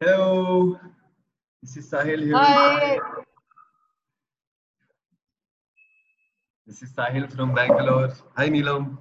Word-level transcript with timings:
Hello, 0.00 0.78
this 1.60 1.76
is 1.76 1.90
Sahil 1.90 2.22
here. 2.24 2.36
Hi, 2.36 2.98
This 6.66 6.82
is 6.82 6.92
Sahil 6.92 7.28
from 7.34 7.52
Bangalore. 7.52 8.12
Hi, 8.36 8.48
Neelam. 8.48 8.98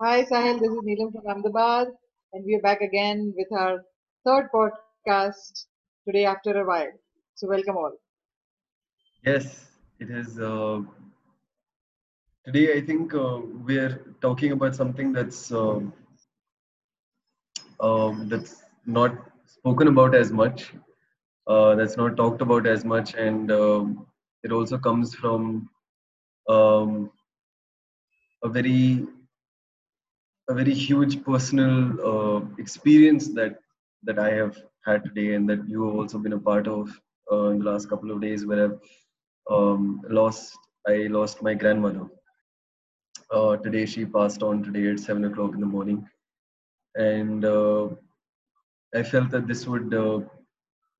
hi 0.00 0.24
Sahil, 0.24 0.60
this 0.60 0.70
is 0.70 0.80
Neelam 0.88 1.12
from 1.12 1.26
Ahmedabad, 1.26 1.88
and 2.32 2.44
we 2.46 2.54
are 2.54 2.62
back 2.62 2.80
again 2.80 3.34
with 3.36 3.52
our 3.52 3.84
third 4.24 4.48
podcast 4.54 5.64
today 6.06 6.24
after 6.24 6.58
a 6.62 6.66
while. 6.66 6.92
So, 7.34 7.46
welcome 7.46 7.76
all. 7.76 7.92
Yes, 9.26 9.66
it 10.00 10.08
is. 10.10 10.38
Uh, 10.40 10.80
today, 12.46 12.78
I 12.78 12.80
think 12.80 13.12
uh, 13.12 13.40
we're 13.70 14.14
talking 14.22 14.52
about 14.52 14.74
something 14.74 15.12
that's 15.12 15.52
um, 15.52 15.92
um, 17.80 18.26
that's 18.30 18.62
not 18.86 19.12
spoken 19.58 19.88
about 19.88 20.14
as 20.14 20.30
much, 20.32 20.72
uh, 21.46 21.74
that's 21.74 21.96
not 21.96 22.16
talked 22.16 22.42
about 22.42 22.66
as 22.66 22.84
much, 22.84 23.14
and 23.14 23.50
um, 23.52 24.06
it 24.42 24.52
also 24.52 24.78
comes 24.78 25.14
from 25.14 25.68
um, 26.48 27.10
a 28.42 28.48
very 28.48 29.06
a 30.48 30.54
very 30.54 30.74
huge 30.74 31.22
personal 31.24 31.74
uh, 32.10 32.40
experience 32.58 33.28
that 33.34 33.58
that 34.04 34.18
I 34.18 34.30
have 34.30 34.56
had 34.84 35.04
today, 35.04 35.34
and 35.34 35.48
that 35.48 35.68
you 35.68 35.84
have 35.86 35.96
also 35.96 36.18
been 36.18 36.32
a 36.34 36.38
part 36.38 36.66
of 36.68 36.88
uh, 37.32 37.48
in 37.50 37.58
the 37.60 37.70
last 37.70 37.88
couple 37.88 38.10
of 38.10 38.20
days, 38.20 38.46
where 38.46 38.64
I've 38.64 38.78
um, 39.50 40.00
lost 40.08 40.58
I 40.88 40.94
lost 41.18 41.42
my 41.42 41.54
grandmother. 41.54 42.06
Uh, 43.30 43.56
today 43.56 43.84
she 43.86 44.04
passed 44.04 44.42
on 44.42 44.62
today 44.62 44.90
at 44.90 45.00
seven 45.00 45.24
o'clock 45.24 45.52
in 45.54 45.60
the 45.60 45.66
morning, 45.66 46.06
and 46.94 47.44
uh, 47.44 47.88
I 48.94 49.02
felt 49.02 49.30
that 49.30 49.46
this 49.46 49.66
would 49.66 49.94
uh, 49.94 50.20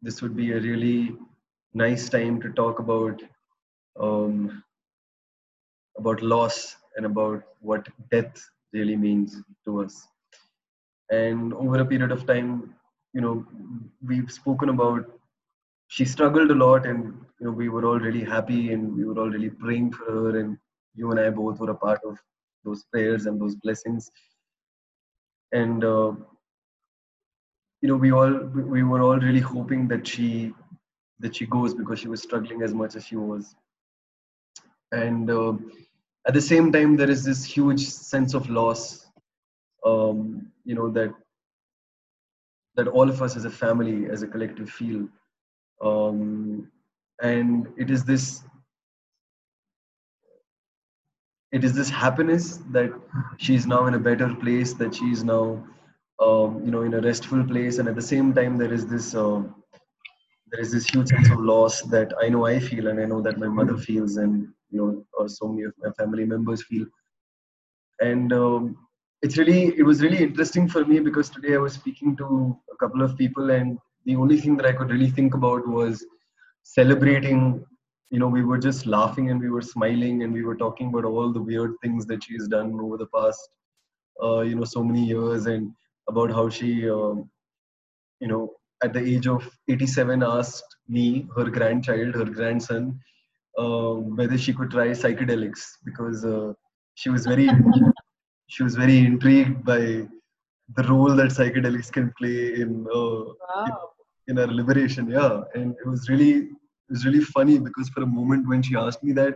this 0.02 0.22
would 0.22 0.36
be 0.36 0.52
a 0.52 0.60
really 0.60 1.16
nice 1.74 2.08
time 2.08 2.40
to 2.42 2.50
talk 2.52 2.78
about 2.78 3.20
um, 4.00 4.62
about 5.98 6.22
loss 6.22 6.76
and 6.96 7.06
about 7.06 7.42
what 7.60 7.88
death 8.10 8.40
really 8.72 8.96
means 8.96 9.36
to 9.66 9.82
us. 9.82 10.06
And 11.10 11.52
over 11.54 11.80
a 11.80 11.84
period 11.86 12.12
of 12.12 12.26
time, 12.26 12.74
you 13.14 13.20
know, 13.20 13.44
we've 14.06 14.30
spoken 14.30 14.68
about 14.68 15.04
she 15.88 16.04
struggled 16.04 16.50
a 16.50 16.54
lot, 16.54 16.86
and 16.86 17.04
you 17.40 17.46
know, 17.46 17.52
we 17.52 17.68
were 17.68 17.84
all 17.86 17.98
really 17.98 18.24
happy, 18.24 18.72
and 18.72 18.94
we 18.96 19.04
were 19.04 19.18
all 19.18 19.30
really 19.30 19.50
praying 19.50 19.92
for 19.92 20.04
her, 20.10 20.38
and 20.38 20.56
you 20.94 21.10
and 21.10 21.18
I 21.20 21.30
both 21.30 21.58
were 21.60 21.70
a 21.70 21.74
part 21.74 22.00
of 22.04 22.18
those 22.64 22.84
prayers 22.92 23.26
and 23.26 23.40
those 23.40 23.56
blessings. 23.56 24.10
And 25.52 25.84
uh, 25.84 26.12
you 27.80 27.88
know, 27.88 27.96
we 27.96 28.12
all 28.12 28.32
we 28.32 28.62
we 28.62 28.82
were 28.82 29.02
all 29.02 29.18
really 29.18 29.40
hoping 29.40 29.88
that 29.88 30.06
she 30.06 30.52
that 31.20 31.36
she 31.36 31.46
goes 31.46 31.74
because 31.74 31.98
she 31.98 32.08
was 32.08 32.22
struggling 32.22 32.62
as 32.62 32.74
much 32.74 32.96
as 32.96 33.06
she 33.06 33.16
was. 33.16 33.54
And 34.92 35.30
uh, 35.30 35.54
at 36.26 36.34
the 36.34 36.40
same 36.40 36.72
time, 36.72 36.96
there 36.96 37.10
is 37.10 37.24
this 37.24 37.44
huge 37.44 37.86
sense 37.86 38.34
of 38.34 38.48
loss 38.48 39.08
um, 39.84 40.50
you 40.64 40.74
know 40.74 40.90
that 40.90 41.12
that 42.76 42.88
all 42.88 43.08
of 43.08 43.22
us 43.22 43.36
as 43.36 43.44
a 43.44 43.50
family 43.50 44.06
as 44.10 44.22
a 44.22 44.26
collective 44.26 44.70
feel 44.70 45.08
um, 45.82 46.70
and 47.22 47.66
it 47.76 47.90
is 47.90 48.04
this 48.04 48.44
it 51.50 51.64
is 51.64 51.72
this 51.72 51.88
happiness 51.88 52.58
that 52.70 52.92
she's 53.38 53.66
now 53.66 53.86
in 53.86 53.94
a 53.94 53.98
better 53.98 54.34
place 54.34 54.74
that 54.74 54.94
she's 54.94 55.24
now 55.24 55.64
um, 56.20 56.62
you 56.64 56.70
know 56.70 56.82
in 56.82 56.94
a 56.94 57.00
restful 57.00 57.44
place 57.44 57.78
and 57.78 57.88
at 57.88 57.94
the 57.94 58.02
same 58.02 58.32
time 58.34 58.58
there 58.58 58.72
is 58.72 58.86
this 58.86 59.14
um, 59.14 59.54
there 60.50 60.60
is 60.60 60.72
this 60.72 60.88
huge 60.88 61.08
sense 61.08 61.30
of 61.30 61.40
loss 61.40 61.82
that 61.82 62.12
i 62.22 62.28
know 62.28 62.46
i 62.46 62.58
feel 62.58 62.88
and 62.88 63.00
i 63.00 63.04
know 63.04 63.20
that 63.20 63.38
my 63.38 63.48
mother 63.48 63.76
feels 63.76 64.16
and 64.16 64.48
you 64.70 64.78
know 64.80 65.04
or 65.18 65.28
so 65.28 65.48
many 65.48 65.64
of 65.64 65.72
my 65.78 65.90
family 65.92 66.24
members 66.24 66.62
feel. 66.64 66.86
And 68.00 68.32
um, 68.32 68.76
it's 69.22 69.36
really 69.36 69.76
it 69.76 69.82
was 69.82 70.02
really 70.02 70.18
interesting 70.18 70.68
for 70.68 70.84
me 70.84 71.00
because 71.00 71.28
today 71.28 71.54
i 71.54 71.58
was 71.58 71.72
speaking 71.72 72.16
to 72.16 72.56
a 72.72 72.76
couple 72.76 73.02
of 73.02 73.16
people 73.16 73.50
and 73.50 73.76
the 74.04 74.14
only 74.14 74.36
thing 74.40 74.56
that 74.56 74.66
i 74.66 74.72
could 74.72 74.90
really 74.90 75.10
think 75.10 75.34
about 75.34 75.66
was 75.66 76.04
celebrating 76.62 77.64
you 78.10 78.18
know 78.20 78.28
we 78.28 78.44
were 78.44 78.58
just 78.58 78.86
laughing 78.86 79.30
and 79.30 79.40
we 79.40 79.50
were 79.50 79.62
smiling 79.62 80.22
and 80.22 80.32
we 80.32 80.44
were 80.44 80.54
talking 80.54 80.88
about 80.88 81.04
all 81.04 81.32
the 81.32 81.40
weird 81.40 81.74
things 81.82 82.06
that 82.06 82.22
she's 82.22 82.46
done 82.46 82.78
over 82.80 82.96
the 82.96 83.10
past 83.14 83.48
uh, 84.22 84.40
you 84.40 84.54
know 84.54 84.64
so 84.64 84.84
many 84.84 85.04
years 85.04 85.46
and 85.46 85.72
about 86.08 86.30
how 86.30 86.48
she 86.48 86.88
um, 86.90 87.28
you 88.20 88.28
know 88.28 88.42
at 88.82 88.92
the 88.92 89.00
age 89.00 89.26
of 89.26 89.42
87 89.68 90.22
asked 90.22 90.76
me 90.88 91.28
her 91.36 91.44
grandchild 91.50 92.14
her 92.14 92.24
grandson 92.24 92.98
uh, 93.58 93.92
whether 94.18 94.38
she 94.38 94.52
could 94.52 94.70
try 94.70 94.88
psychedelics 94.88 95.62
because 95.84 96.24
uh, 96.24 96.52
she 96.94 97.10
was 97.10 97.26
very 97.26 97.48
she 98.48 98.62
was 98.62 98.76
very 98.76 98.98
intrigued 98.98 99.64
by 99.64 99.80
the 100.76 100.82
role 100.88 101.14
that 101.16 101.30
psychedelics 101.30 101.90
can 101.90 102.12
play 102.18 102.54
in 102.62 102.86
uh, 102.94 103.20
in, 103.66 103.72
Wow. 103.72 103.90
in 104.28 104.38
our 104.38 104.46
liberation. 104.46 105.08
Yeah, 105.10 105.40
and 105.54 105.74
it 105.82 105.86
was 105.88 106.08
really 106.08 106.32
it 106.36 106.90
was 106.90 107.04
really 107.06 107.20
funny 107.20 107.58
because 107.58 107.88
for 107.90 108.02
a 108.02 108.06
moment 108.06 108.48
when 108.48 108.62
she 108.62 108.76
asked 108.76 109.02
me 109.02 109.12
that, 109.12 109.34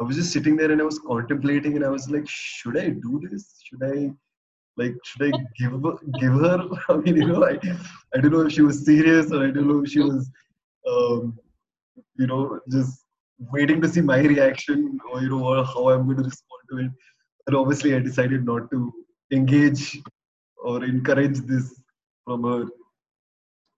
I 0.00 0.04
was 0.04 0.16
just 0.16 0.32
sitting 0.32 0.56
there 0.56 0.70
and 0.70 0.80
I 0.80 0.84
was 0.84 0.98
contemplating 0.98 1.76
and 1.76 1.84
I 1.84 1.88
was 1.90 2.08
like, 2.10 2.26
should 2.28 2.76
I 2.78 2.88
do 2.90 3.20
this? 3.30 3.54
Should 3.64 3.82
I 3.84 4.10
like 4.76 4.94
should 5.04 5.34
I 5.34 5.38
give 5.58 5.82
give 6.20 6.32
her? 6.32 6.68
I 6.88 6.96
mean, 6.96 7.16
you 7.16 7.26
know, 7.28 7.44
I 7.44 7.58
I 8.14 8.20
don't 8.20 8.32
know 8.32 8.46
if 8.46 8.52
she 8.52 8.62
was 8.62 8.84
serious 8.84 9.32
or 9.32 9.44
I 9.46 9.50
don't 9.50 9.68
know 9.68 9.82
if 9.84 9.90
she 9.90 10.00
was 10.00 10.30
um, 10.88 11.38
you 12.16 12.26
know 12.26 12.60
just 12.70 13.04
waiting 13.50 13.80
to 13.82 13.88
see 13.88 14.00
my 14.00 14.20
reaction 14.20 14.98
or 15.10 15.20
you 15.20 15.28
know 15.28 15.64
how 15.64 15.88
I'm 15.90 16.04
going 16.06 16.18
to 16.18 16.24
respond 16.24 16.62
to 16.70 16.78
it. 16.78 16.90
And 17.46 17.56
obviously, 17.56 17.94
I 17.94 17.98
decided 17.98 18.44
not 18.44 18.70
to 18.70 18.92
engage 19.32 19.98
or 20.56 20.84
encourage 20.84 21.38
this 21.40 21.80
from 22.24 22.44
her. 22.44 22.66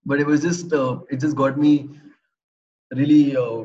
But 0.05 0.19
it 0.19 0.27
was 0.27 0.41
just, 0.41 0.71
uh, 0.71 0.99
it 1.09 1.19
just 1.19 1.35
got 1.35 1.57
me 1.57 1.89
really, 2.93 3.35
uh, 3.35 3.63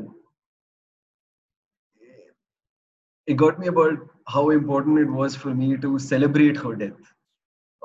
it 3.26 3.34
got 3.34 3.58
me 3.58 3.66
about 3.66 3.98
how 4.26 4.50
important 4.50 4.98
it 4.98 5.10
was 5.10 5.36
for 5.36 5.54
me 5.54 5.76
to 5.76 5.98
celebrate 5.98 6.56
her 6.56 6.74
death. 6.74 7.12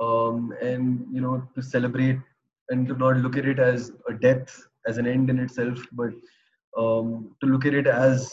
Um, 0.01 0.53
and, 0.61 1.05
you 1.11 1.21
know, 1.21 1.47
to 1.55 1.61
celebrate 1.61 2.19
and 2.69 2.87
to 2.87 2.95
not 2.95 3.17
look 3.17 3.37
at 3.37 3.45
it 3.45 3.59
as 3.59 3.91
a 4.09 4.13
death, 4.13 4.61
as 4.87 4.97
an 4.97 5.07
end 5.07 5.29
in 5.29 5.39
itself, 5.39 5.79
but 5.93 6.11
um, 6.77 7.35
to 7.41 7.47
look 7.47 7.65
at 7.65 7.73
it 7.73 7.87
as 7.87 8.31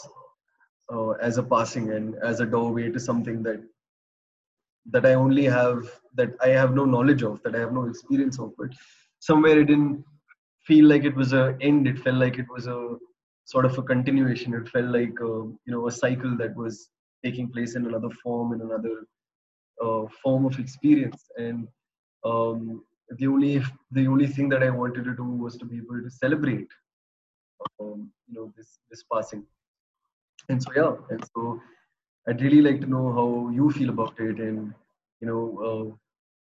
uh, 0.91 1.11
as 1.11 1.37
a 1.37 1.43
passing 1.43 1.91
and 1.91 2.15
as 2.23 2.39
a 2.39 2.45
doorway 2.45 2.89
to 2.89 2.99
something 2.99 3.41
that 3.43 3.63
that 4.91 5.05
I 5.05 5.13
only 5.13 5.45
have 5.45 5.89
that 6.15 6.31
I 6.41 6.49
have 6.49 6.75
no 6.75 6.85
knowledge 6.85 7.23
of, 7.23 7.41
that 7.43 7.55
I 7.55 7.59
have 7.59 7.73
no 7.73 7.85
experience 7.85 8.39
of. 8.39 8.51
But 8.57 8.69
somewhere 9.19 9.59
it 9.59 9.65
didn't 9.65 10.03
feel 10.67 10.85
like 10.85 11.03
it 11.03 11.15
was 11.15 11.33
a 11.33 11.57
end. 11.61 11.87
It 11.87 11.99
felt 11.99 12.17
like 12.17 12.37
it 12.37 12.47
was 12.49 12.67
a 12.67 12.97
sort 13.45 13.65
of 13.65 13.77
a 13.77 13.83
continuation. 13.83 14.53
It 14.53 14.67
felt 14.67 14.87
like 14.87 15.19
uh, 15.21 15.45
you 15.65 15.71
know 15.73 15.87
a 15.87 15.91
cycle 15.91 16.35
that 16.37 16.55
was 16.55 16.89
taking 17.23 17.49
place 17.49 17.75
in 17.75 17.85
another 17.85 18.09
form, 18.21 18.53
in 18.53 18.61
another 18.61 19.05
form 20.21 20.45
of 20.45 20.59
experience. 20.59 21.23
And 21.37 21.67
um, 22.23 22.83
the 23.17 23.27
only 23.27 23.61
the 23.91 24.07
only 24.07 24.27
thing 24.27 24.49
that 24.49 24.63
I 24.63 24.69
wanted 24.69 25.05
to 25.05 25.15
do 25.15 25.23
was 25.23 25.57
to 25.57 25.65
be 25.65 25.77
able 25.77 26.01
to 26.01 26.09
celebrate, 26.09 26.67
um, 27.79 28.11
you 28.27 28.35
know, 28.35 28.53
this 28.57 28.79
this 28.89 29.03
passing. 29.11 29.45
And 30.49 30.61
so 30.61 30.71
yeah, 30.75 30.95
and 31.09 31.23
so 31.35 31.61
I'd 32.27 32.41
really 32.41 32.61
like 32.61 32.81
to 32.81 32.87
know 32.87 33.11
how 33.13 33.49
you 33.49 33.71
feel 33.71 33.89
about 33.89 34.19
it, 34.19 34.39
and 34.39 34.73
you 35.21 35.27
know 35.27 35.43
uh, 35.67 35.95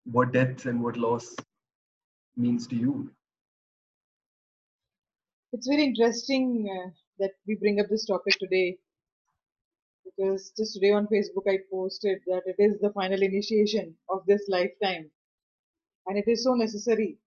what 0.06 0.32
death 0.32 0.66
and 0.66 0.84
what 0.84 0.98
loss 0.98 1.36
means 2.38 2.68
to 2.68 2.76
you. 2.76 3.12
It's 5.52 5.68
very 5.68 5.84
interesting 5.84 6.70
uh, 6.70 6.92
that 7.20 7.32
we 7.48 7.56
bring 7.56 7.80
up 7.80 7.88
this 7.90 8.06
topic 8.06 8.38
today 8.40 8.78
because 10.20 10.52
just 10.58 10.74
today 10.74 10.92
on 10.92 11.08
Facebook 11.08 11.48
I 11.48 11.60
posted 11.72 12.20
that 12.28 12.42
it 12.46 12.56
is 12.60 12.80
the 12.82 12.92
final 12.92 13.22
initiation 13.22 13.96
of 14.10 14.26
this 14.28 14.42
lifetime. 14.50 15.10
And 16.08 16.18
it 16.18 16.26
is 16.28 16.44
so 16.44 16.54
necessary. 16.56 17.18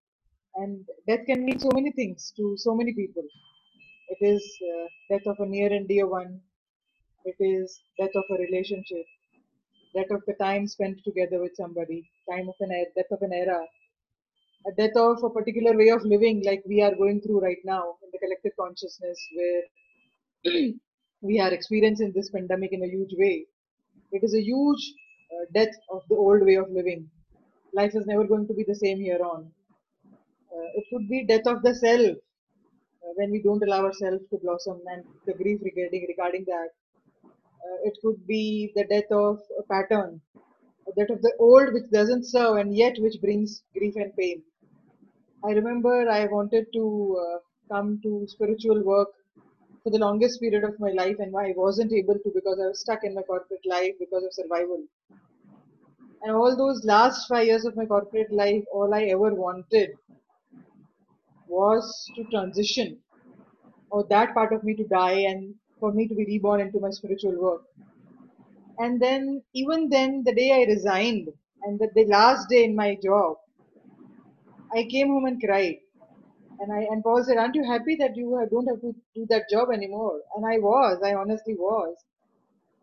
And 0.57 0.85
death 1.09 1.25
can 1.27 1.45
mean 1.45 1.59
so 1.59 1.71
many 1.73 1.93
things 1.93 2.33
to 2.37 2.55
so 2.59 2.75
many 2.75 2.93
people. 2.93 3.23
It 4.09 4.19
is 4.21 4.43
uh, 4.61 4.87
death 5.11 5.27
of 5.27 5.37
a 5.41 5.47
near 5.47 5.73
and 5.73 5.89
dear 5.89 6.07
one, 6.07 6.41
it 7.25 7.37
is 7.41 7.81
death 7.99 8.15
of 8.15 8.25
a 8.31 8.43
relationship, 8.43 9.07
death 9.95 10.11
of 10.11 10.23
the 10.27 10.35
time 10.35 10.67
spent 10.67 10.99
together 11.03 11.41
with 11.41 11.53
somebody, 11.57 12.11
time 12.29 12.49
of 12.49 12.57
an 12.61 12.73
era, 12.73 12.87
death 12.95 13.11
of 13.11 13.23
an 13.23 13.33
era, 13.33 13.63
a 14.67 14.73
death 14.73 14.97
of 14.97 15.25
a 15.25 15.31
particular 15.31 15.75
way 15.79 15.89
of 15.89 16.05
living 16.05 16.43
like 16.45 16.63
we 16.67 16.83
are 16.83 16.95
going 16.95 17.23
through 17.23 17.41
right 17.41 17.65
now 17.65 17.95
in 18.03 18.11
the 18.13 18.19
collective 18.19 18.53
consciousness 18.61 19.19
where 19.35 20.73
we 21.23 21.39
are 21.41 21.53
experiencing 21.53 22.13
this 22.15 22.31
pandemic 22.31 22.73
in 22.73 22.83
a 22.83 22.89
huge 22.89 23.15
way. 23.17 23.47
It 24.11 24.23
is 24.25 24.35
a 24.35 24.43
huge 24.43 24.93
uh, 25.33 25.45
death 25.55 25.75
of 25.91 26.03
the 26.09 26.17
old 26.17 26.43
way 26.45 26.57
of 26.57 26.71
living. 26.71 27.09
Life 27.73 27.95
is 27.95 28.07
never 28.07 28.25
going 28.25 28.47
to 28.49 28.55
be 28.55 28.65
the 28.67 28.75
same 28.75 28.99
here 28.99 29.21
on. 29.23 29.51
Uh, 30.53 30.69
it 30.75 30.85
could 30.93 31.09
be 31.09 31.25
death 31.25 31.47
of 31.47 31.63
the 31.63 31.75
self 31.75 32.17
uh, 33.03 33.13
when 33.17 33.31
we 33.31 33.41
don't 33.41 33.63
allow 33.63 33.85
ourselves 33.85 34.25
to 34.31 34.39
blossom 34.43 34.81
and 34.93 35.05
the 35.27 35.33
grief 35.35 35.61
regarding 35.63 36.05
regarding 36.09 36.45
that. 36.47 36.69
Uh, 37.25 37.79
it 37.85 37.97
could 38.03 38.27
be 38.27 38.73
the 38.75 38.85
death 38.85 39.11
of 39.13 39.39
a 39.59 39.63
pattern, 39.63 40.21
death 40.99 41.11
of 41.11 41.23
the 41.23 41.33
old 41.39 41.73
which 41.73 41.89
doesn't 41.93 42.25
serve 42.25 42.57
and 42.57 42.77
yet 42.77 42.97
which 42.99 43.21
brings 43.23 43.63
grief 43.73 43.95
and 43.97 44.15
pain. 44.17 44.43
I 45.45 45.53
remember 45.53 46.09
I 46.11 46.27
wanted 46.27 46.67
to 46.75 47.19
uh, 47.23 47.39
come 47.73 48.01
to 48.03 48.27
spiritual 48.29 48.83
work 48.83 49.09
for 49.83 49.91
the 49.91 49.99
longest 49.99 50.41
period 50.41 50.65
of 50.65 50.79
my 50.79 50.91
life 50.91 51.17
and 51.19 51.33
why 51.33 51.49
I 51.49 51.55
wasn't 51.57 51.93
able 51.93 52.15
to 52.15 52.33
because 52.35 52.59
I 52.63 52.69
was 52.69 52.81
stuck 52.81 53.05
in 53.05 53.15
my 53.15 53.23
corporate 53.23 53.67
life 53.67 53.95
because 53.99 54.25
of 54.25 54.33
survival. 54.33 54.85
And 56.23 56.35
all 56.37 56.57
those 56.57 56.85
last 56.85 57.27
five 57.29 57.47
years 57.47 57.65
of 57.65 57.77
my 57.77 57.85
corporate 57.87 58.33
life, 58.33 58.65
all 58.73 58.95
I 58.95 59.05
ever 59.05 59.35
wanted 59.35 59.91
was 61.49 62.11
to 62.17 62.25
transition 62.25 62.99
or 63.91 64.07
that 64.09 64.35
part 64.35 64.53
of 64.53 64.65
me 64.65 64.75
to 64.75 64.87
die 64.89 65.21
and 65.21 65.55
for 65.79 65.93
me 65.93 66.09
to 66.09 66.15
be 66.15 66.25
reborn 66.25 66.61
into 66.61 66.81
my 66.81 66.91
spiritual 66.91 67.41
work. 67.41 67.63
And 68.79 69.01
then, 69.01 69.43
even 69.55 69.89
then, 69.91 70.23
the 70.25 70.35
day 70.35 70.53
I 70.53 70.71
resigned 70.71 71.29
and 71.65 71.79
the, 71.79 71.89
the 71.95 72.07
last 72.07 72.49
day 72.49 72.65
in 72.65 72.75
my 72.75 72.97
job, 73.03 73.37
I 74.75 74.85
came 74.91 75.09
home 75.09 75.27
and 75.27 75.41
cried. 75.43 75.77
And 76.63 76.73
I 76.73 76.83
and 76.91 77.03
Paul 77.03 77.25
said, 77.25 77.39
"Aren't 77.39 77.57
you 77.57 77.65
happy 77.65 77.97
that 77.97 78.17
you 78.17 78.27
don't 78.49 78.69
have 78.69 78.81
to 78.83 78.95
do 79.17 79.27
that 79.31 79.49
job 79.51 79.71
anymore?" 79.73 80.21
And 80.37 80.47
I 80.47 80.59
was. 80.59 81.03
I 81.03 81.13
honestly 81.15 81.55
was. 81.55 81.97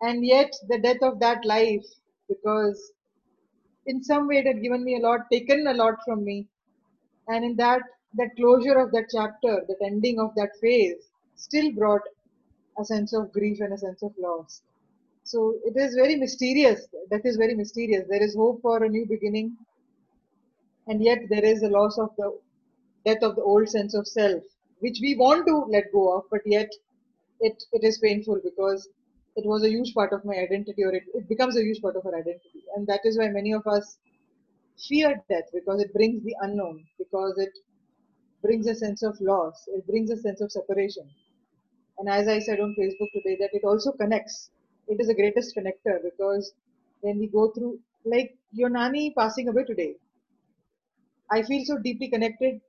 And 0.01 0.25
yet, 0.25 0.51
the 0.67 0.79
death 0.79 1.01
of 1.01 1.19
that 1.21 1.45
life, 1.45 1.85
because 2.27 2.91
in 3.85 4.03
some 4.03 4.27
way 4.27 4.39
it 4.39 4.47
had 4.47 4.61
given 4.61 4.83
me 4.83 4.97
a 4.97 4.99
lot, 4.99 5.21
taken 5.31 5.65
a 5.65 5.73
lot 5.73 5.95
from 6.05 6.25
me, 6.25 6.49
and 7.29 7.45
in 7.45 7.55
that 7.55 7.81
that 8.15 8.35
closure 8.35 8.77
of 8.77 8.91
that 8.91 9.07
chapter, 9.15 9.63
that 9.69 9.81
ending 9.81 10.19
of 10.19 10.35
that 10.35 10.57
phase, 10.59 11.09
still 11.35 11.71
brought 11.71 12.01
a 12.79 12.83
sense 12.83 13.13
of 13.13 13.31
grief 13.31 13.61
and 13.61 13.71
a 13.73 13.77
sense 13.77 14.03
of 14.03 14.13
loss. 14.17 14.61
So 15.23 15.55
it 15.63 15.77
is 15.77 15.95
very 15.95 16.17
mysterious. 16.17 16.85
That 17.11 17.25
is 17.25 17.37
very 17.37 17.55
mysterious. 17.55 18.05
There 18.09 18.23
is 18.27 18.35
hope 18.35 18.61
for 18.61 18.83
a 18.83 18.89
new 18.89 19.05
beginning, 19.05 19.55
and 20.87 21.01
yet 21.01 21.19
there 21.29 21.45
is 21.45 21.63
a 21.63 21.69
loss 21.69 21.97
of 21.97 22.09
the 22.17 22.37
death 23.05 23.23
of 23.23 23.35
the 23.35 23.41
old 23.43 23.69
sense 23.69 23.93
of 23.93 24.07
self, 24.07 24.43
which 24.79 24.99
we 25.01 25.15
want 25.17 25.45
to 25.47 25.57
let 25.69 25.91
go 25.91 26.17
of, 26.17 26.23
but 26.31 26.41
yet 26.45 26.69
it, 27.39 27.63
it 27.73 27.83
is 27.83 27.99
painful 27.99 28.39
because 28.43 28.87
it 29.35 29.45
was 29.45 29.63
a 29.63 29.69
huge 29.69 29.93
part 29.93 30.13
of 30.13 30.25
my 30.25 30.35
identity, 30.35 30.83
or 30.83 30.93
it, 30.93 31.03
it 31.13 31.27
becomes 31.29 31.57
a 31.57 31.61
huge 31.63 31.81
part 31.81 31.95
of 31.95 32.05
our 32.05 32.15
identity. 32.15 32.63
And 32.75 32.87
that 32.87 33.01
is 33.05 33.17
why 33.17 33.29
many 33.29 33.53
of 33.53 33.65
us 33.67 33.97
fear 34.87 35.23
death 35.29 35.49
because 35.53 35.81
it 35.81 35.93
brings 35.93 36.23
the 36.23 36.35
unknown, 36.41 36.85
because 36.97 37.37
it 37.37 37.53
brings 38.41 38.67
a 38.67 38.75
sense 38.75 39.03
of 39.03 39.19
loss, 39.21 39.65
it 39.67 39.85
brings 39.87 40.09
a 40.11 40.17
sense 40.17 40.41
of 40.41 40.51
separation. 40.51 41.09
And 41.99 42.09
as 42.09 42.27
I 42.27 42.39
said 42.39 42.59
on 42.59 42.75
Facebook 42.79 43.11
today, 43.13 43.37
that 43.39 43.51
it 43.53 43.63
also 43.63 43.91
connects. 43.91 44.49
It 44.87 44.99
is 44.99 45.07
the 45.07 45.13
greatest 45.15 45.55
connector 45.55 46.01
because 46.03 46.53
when 47.01 47.19
we 47.19 47.27
go 47.27 47.51
through, 47.51 47.79
like 48.05 48.35
your 48.53 48.69
nani 48.69 49.13
passing 49.17 49.47
away 49.49 49.65
today, 49.65 49.95
I 51.31 51.43
feel 51.43 51.63
so 51.65 51.77
deeply 51.77 52.09
connected 52.09 52.59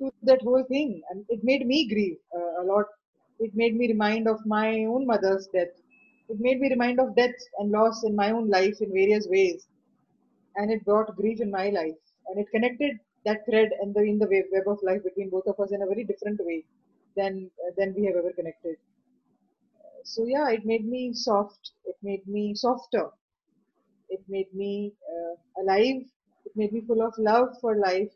to 0.00 0.12
that 0.24 0.42
whole 0.42 0.64
thing, 0.64 1.02
and 1.10 1.24
it 1.28 1.44
made 1.44 1.66
me 1.66 1.88
grieve 1.88 2.18
uh, 2.36 2.62
a 2.62 2.64
lot. 2.64 2.86
It 3.38 3.52
made 3.54 3.76
me 3.76 3.88
remind 3.88 4.28
of 4.28 4.44
my 4.46 4.84
own 4.84 5.06
mother's 5.06 5.48
death. 5.54 5.74
It 6.28 6.40
made 6.40 6.60
me 6.60 6.70
remind 6.70 7.00
of 7.00 7.16
death 7.16 7.38
and 7.58 7.70
loss 7.70 8.04
in 8.04 8.16
my 8.16 8.30
own 8.32 8.48
life 8.50 8.80
in 8.80 8.92
various 8.92 9.26
ways, 9.28 9.66
and 10.56 10.70
it 10.72 10.84
brought 10.84 11.16
grief 11.16 11.40
in 11.40 11.50
my 11.50 11.70
life, 11.70 12.00
and 12.28 12.38
it 12.38 12.50
connected 12.50 12.98
that 13.26 13.44
thread 13.46 13.70
and 13.82 13.94
the 13.94 14.02
in 14.02 14.18
the 14.18 14.28
web, 14.28 14.68
of 14.68 14.82
life 14.82 15.02
between 15.04 15.30
both 15.30 15.46
of 15.46 15.60
us 15.60 15.72
in 15.72 15.82
a 15.82 15.86
very 15.86 16.04
different 16.04 16.40
way 16.44 16.64
than 17.16 17.50
uh, 17.66 17.72
than 17.78 17.94
we 17.94 18.06
have 18.06 18.16
ever 18.16 18.32
connected. 18.32 18.76
So 20.04 20.24
yeah, 20.26 20.50
it 20.50 20.64
made 20.64 20.86
me 20.86 21.12
soft. 21.14 21.72
It 21.84 21.96
made 22.02 22.26
me 22.26 22.54
softer. 22.54 23.10
It 24.10 24.22
made 24.28 24.52
me 24.54 24.92
uh, 25.12 25.62
alive. 25.62 26.02
It 26.46 26.52
made 26.56 26.72
me 26.72 26.82
full 26.86 27.02
of 27.02 27.14
love 27.18 27.58
for 27.60 27.76
life, 27.76 28.12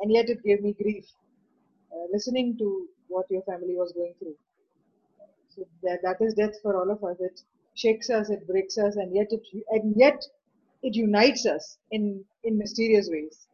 and 0.00 0.12
yet 0.12 0.30
it 0.30 0.42
gave 0.42 0.62
me 0.62 0.72
grief 0.74 1.06
listening 2.12 2.56
to 2.58 2.88
what 3.08 3.26
your 3.30 3.42
family 3.42 3.74
was 3.76 3.92
going 3.92 4.14
through. 4.18 4.36
So 5.48 5.66
that, 5.82 6.00
that 6.02 6.16
is 6.20 6.34
death 6.34 6.54
for 6.62 6.76
all 6.76 6.90
of 6.90 7.02
us. 7.02 7.16
It 7.20 7.40
shakes 7.74 8.10
us, 8.10 8.30
it 8.30 8.46
breaks 8.46 8.78
us, 8.78 8.96
and 8.96 9.14
yet 9.14 9.28
it 9.30 9.42
and 9.70 9.94
yet 9.96 10.22
it 10.82 10.94
unites 10.94 11.46
us 11.46 11.78
in 11.90 12.24
in 12.44 12.58
mysterious 12.58 13.08
ways. 13.10 13.46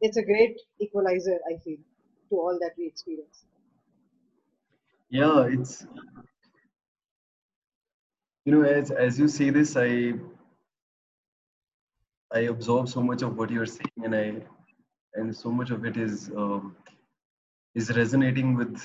It's 0.00 0.16
a 0.16 0.22
great 0.22 0.56
equalizer, 0.80 1.38
I 1.52 1.58
feel, 1.58 1.78
to 2.30 2.36
all 2.36 2.58
that 2.60 2.72
we 2.78 2.86
experience. 2.86 3.44
Yeah, 5.10 5.46
it's 5.46 5.86
you 8.44 8.52
know 8.52 8.62
as 8.62 8.90
as 8.90 9.18
you 9.18 9.28
say 9.28 9.50
this, 9.50 9.76
I 9.76 10.14
I 12.32 12.40
absorb 12.40 12.88
so 12.88 13.00
much 13.02 13.22
of 13.22 13.36
what 13.36 13.50
you're 13.50 13.66
saying, 13.66 14.04
and 14.04 14.14
I 14.14 14.42
and 15.14 15.34
so 15.34 15.50
much 15.50 15.70
of 15.70 15.84
it 15.84 15.96
is 15.96 16.30
um, 16.36 16.76
is 17.78 17.90
resonating 17.96 18.54
with 18.60 18.76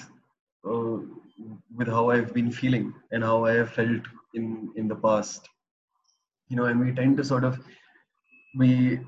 uh, 0.69 0.97
with 1.77 1.87
how 1.87 2.03
I've 2.09 2.33
been 2.33 2.51
feeling 2.51 2.93
and 3.11 3.23
how 3.23 3.45
I 3.45 3.53
have 3.59 3.71
felt 3.79 4.03
in 4.33 4.71
in 4.75 4.87
the 4.87 4.99
past. 5.07 5.49
You 6.49 6.57
know, 6.57 6.65
and 6.65 6.79
we 6.79 6.91
tend 6.99 7.17
to 7.17 7.23
sort 7.23 7.43
of 7.49 7.59
we 8.55 8.99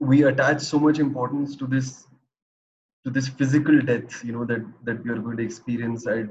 we 0.00 0.24
attach 0.30 0.60
so 0.60 0.78
much 0.78 0.98
importance 0.98 1.56
to 1.56 1.66
this 1.66 2.06
to 3.04 3.10
this 3.10 3.28
physical 3.28 3.80
death. 3.80 4.24
You 4.24 4.32
know 4.38 4.44
that 4.52 4.64
that 4.84 5.04
we 5.04 5.10
are 5.10 5.22
going 5.26 5.38
to 5.42 5.48
experience 5.50 6.06
at 6.06 6.28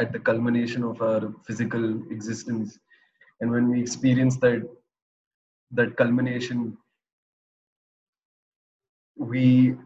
at 0.00 0.12
the 0.12 0.20
culmination 0.30 0.84
of 0.84 1.00
our 1.02 1.32
physical 1.46 1.86
existence, 2.16 2.78
and 3.40 3.50
when 3.50 3.70
we 3.70 3.80
experience 3.80 4.36
that 4.46 4.62
that 5.80 5.96
culmination, 5.96 6.76
we 9.16 9.76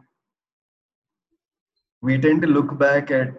we 2.02 2.18
tend 2.18 2.42
to 2.42 2.48
look 2.48 2.76
back 2.78 3.10
at 3.10 3.32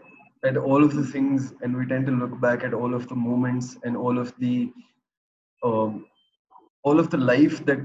at 0.45 0.57
all 0.57 0.83
of 0.83 0.94
the 0.94 1.04
things 1.04 1.54
and 1.62 1.75
we 1.77 1.86
tend 1.86 2.06
to 2.06 2.12
look 2.12 2.39
back 2.42 2.63
at 2.63 2.74
all 2.74 2.94
of 2.94 3.07
the 3.07 3.15
moments 3.15 3.77
and 3.83 3.95
all 3.95 4.18
of 4.19 4.33
the 4.39 4.71
um, 5.63 6.06
all 6.83 7.00
of 7.00 7.10
the 7.10 7.18
life 7.18 7.65
that 7.65 7.79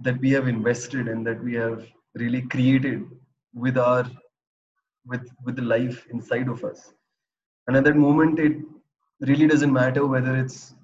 that 0.00 0.20
we 0.20 0.30
have 0.30 0.48
invested 0.48 1.08
and 1.08 1.26
that 1.26 1.42
we 1.42 1.54
have 1.54 1.86
really 2.14 2.42
created 2.42 3.04
with 3.54 3.78
our 3.78 4.04
with 5.06 5.28
with 5.44 5.56
the 5.56 5.68
life 5.74 6.06
inside 6.10 6.48
of 6.48 6.64
us. 6.64 6.92
And 7.66 7.76
at 7.76 7.84
that 7.84 7.96
moment 7.96 8.38
it 8.38 8.56
really 9.20 9.46
doesn't 9.46 9.72
matter 9.72 10.06
whether 10.06 10.36
it's 10.36 10.74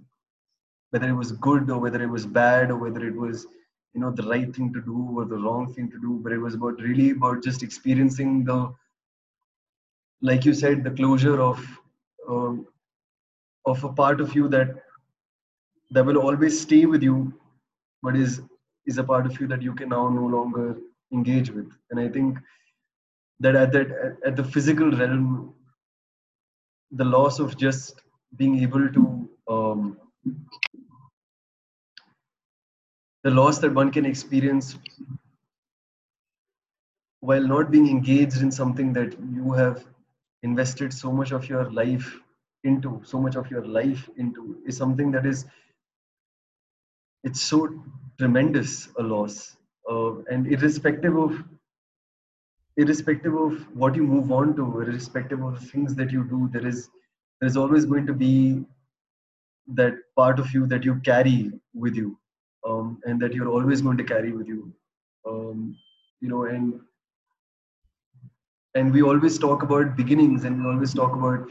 whether 0.91 1.09
it 1.09 1.19
was 1.25 1.33
good 1.33 1.71
or 1.71 1.79
whether 1.79 2.03
it 2.03 2.15
was 2.19 2.27
bad 2.27 2.71
or 2.71 2.77
whether 2.77 3.07
it 3.07 3.15
was 3.15 3.47
you 3.95 4.01
know 4.01 4.11
the 4.11 4.29
right 4.29 4.55
thing 4.55 4.73
to 4.73 4.81
do 4.81 4.99
or 5.17 5.25
the 5.27 5.37
wrong 5.37 5.73
thing 5.75 5.91
to 5.91 6.01
do 6.01 6.19
but 6.23 6.33
it 6.33 6.39
was 6.39 6.55
about 6.55 6.81
really 6.81 7.11
about 7.11 7.43
just 7.43 7.63
experiencing 7.63 8.45
the 8.45 8.73
like 10.23 10.45
you 10.45 10.55
said 10.55 10.85
the 10.85 10.91
closure 10.91 11.41
of 11.41 11.61
um, 12.29 12.67
of 13.67 13.83
a 13.85 13.93
part 13.93 14.21
of 14.21 14.35
you 14.35 14.49
that 14.49 14.75
that 15.91 16.05
will 16.07 16.19
always 16.19 16.61
stay 16.61 16.87
with 16.87 17.03
you 17.03 17.33
but 18.03 18.17
is 18.17 18.41
is 18.87 18.99
a 18.99 19.05
part 19.05 19.27
of 19.27 19.41
you 19.41 19.47
that 19.47 19.63
you 19.63 19.75
can 19.75 19.89
now 19.89 20.09
no 20.09 20.27
longer 20.27 20.77
engage 21.13 21.51
with. 21.51 21.71
And 21.91 22.01
i 22.01 22.09
think 22.09 22.39
that 23.41 23.55
at 23.57 23.73
that 23.73 24.19
at 24.25 24.37
the 24.37 24.45
physical 24.45 24.91
realm 24.91 25.55
the 26.93 27.05
loss 27.05 27.39
of 27.39 27.57
just 27.57 28.03
being 28.37 28.59
able 28.63 28.89
to 28.89 29.29
um, 29.49 29.97
the 33.25 33.31
loss 33.31 33.59
that 33.59 33.73
one 33.75 33.91
can 33.91 34.05
experience 34.05 34.77
while 37.21 37.47
not 37.47 37.71
being 37.71 37.89
engaged 37.89 38.43
in 38.43 38.51
something 38.51 38.93
that 38.93 39.17
you 39.33 39.53
have 39.53 39.85
invested 40.43 40.93
so 40.93 41.13
much 41.13 41.33
of 41.33 41.49
your 41.49 41.71
life 41.73 42.19
into 42.65 43.01
so 43.05 43.21
much 43.21 43.37
of 43.37 43.51
your 43.51 43.65
life 43.65 44.09
into 44.17 44.57
is 44.67 44.77
something 44.77 45.11
that 45.13 45.27
is 45.27 45.45
it's 47.25 47.41
so 47.41 47.69
tremendous 48.19 48.89
a 48.99 49.03
loss 49.03 49.57
uh, 49.91 50.15
and 50.31 50.47
irrespective 50.47 51.17
of 51.17 51.43
irrespective 52.77 53.35
of 53.35 53.55
what 53.77 53.95
you 53.95 54.05
move 54.05 54.33
on 54.33 54.55
to 54.57 54.65
irrespective 54.81 55.43
of 55.43 55.61
the 55.61 55.67
things 55.67 55.95
that 55.95 56.11
you 56.11 56.25
do 56.25 56.49
there 56.53 56.67
is 56.67 56.89
there's 57.41 57.57
always 57.57 57.85
going 57.85 58.07
to 58.07 58.15
be 58.15 58.65
that 59.75 59.95
part 60.17 60.39
of 60.39 60.53
you 60.53 60.67
that 60.67 60.85
you 60.85 60.95
carry 61.01 61.51
with 61.75 61.95
you 61.95 62.19
um, 62.69 63.01
and 63.05 63.21
that 63.21 63.35
you're 63.35 63.49
always 63.49 63.81
going 63.83 63.97
to 63.97 64.05
carry 64.05 64.33
with 64.33 64.47
you 64.47 64.73
um, 65.29 65.77
you 66.21 66.29
know 66.29 66.45
and 66.45 66.81
and 68.75 68.93
we 68.93 69.03
always 69.03 69.39
talk 69.39 69.63
about 69.63 69.97
beginnings 69.97 70.45
and 70.45 70.63
we 70.63 70.71
always 70.71 70.95
talk 70.95 71.15
about 71.15 71.51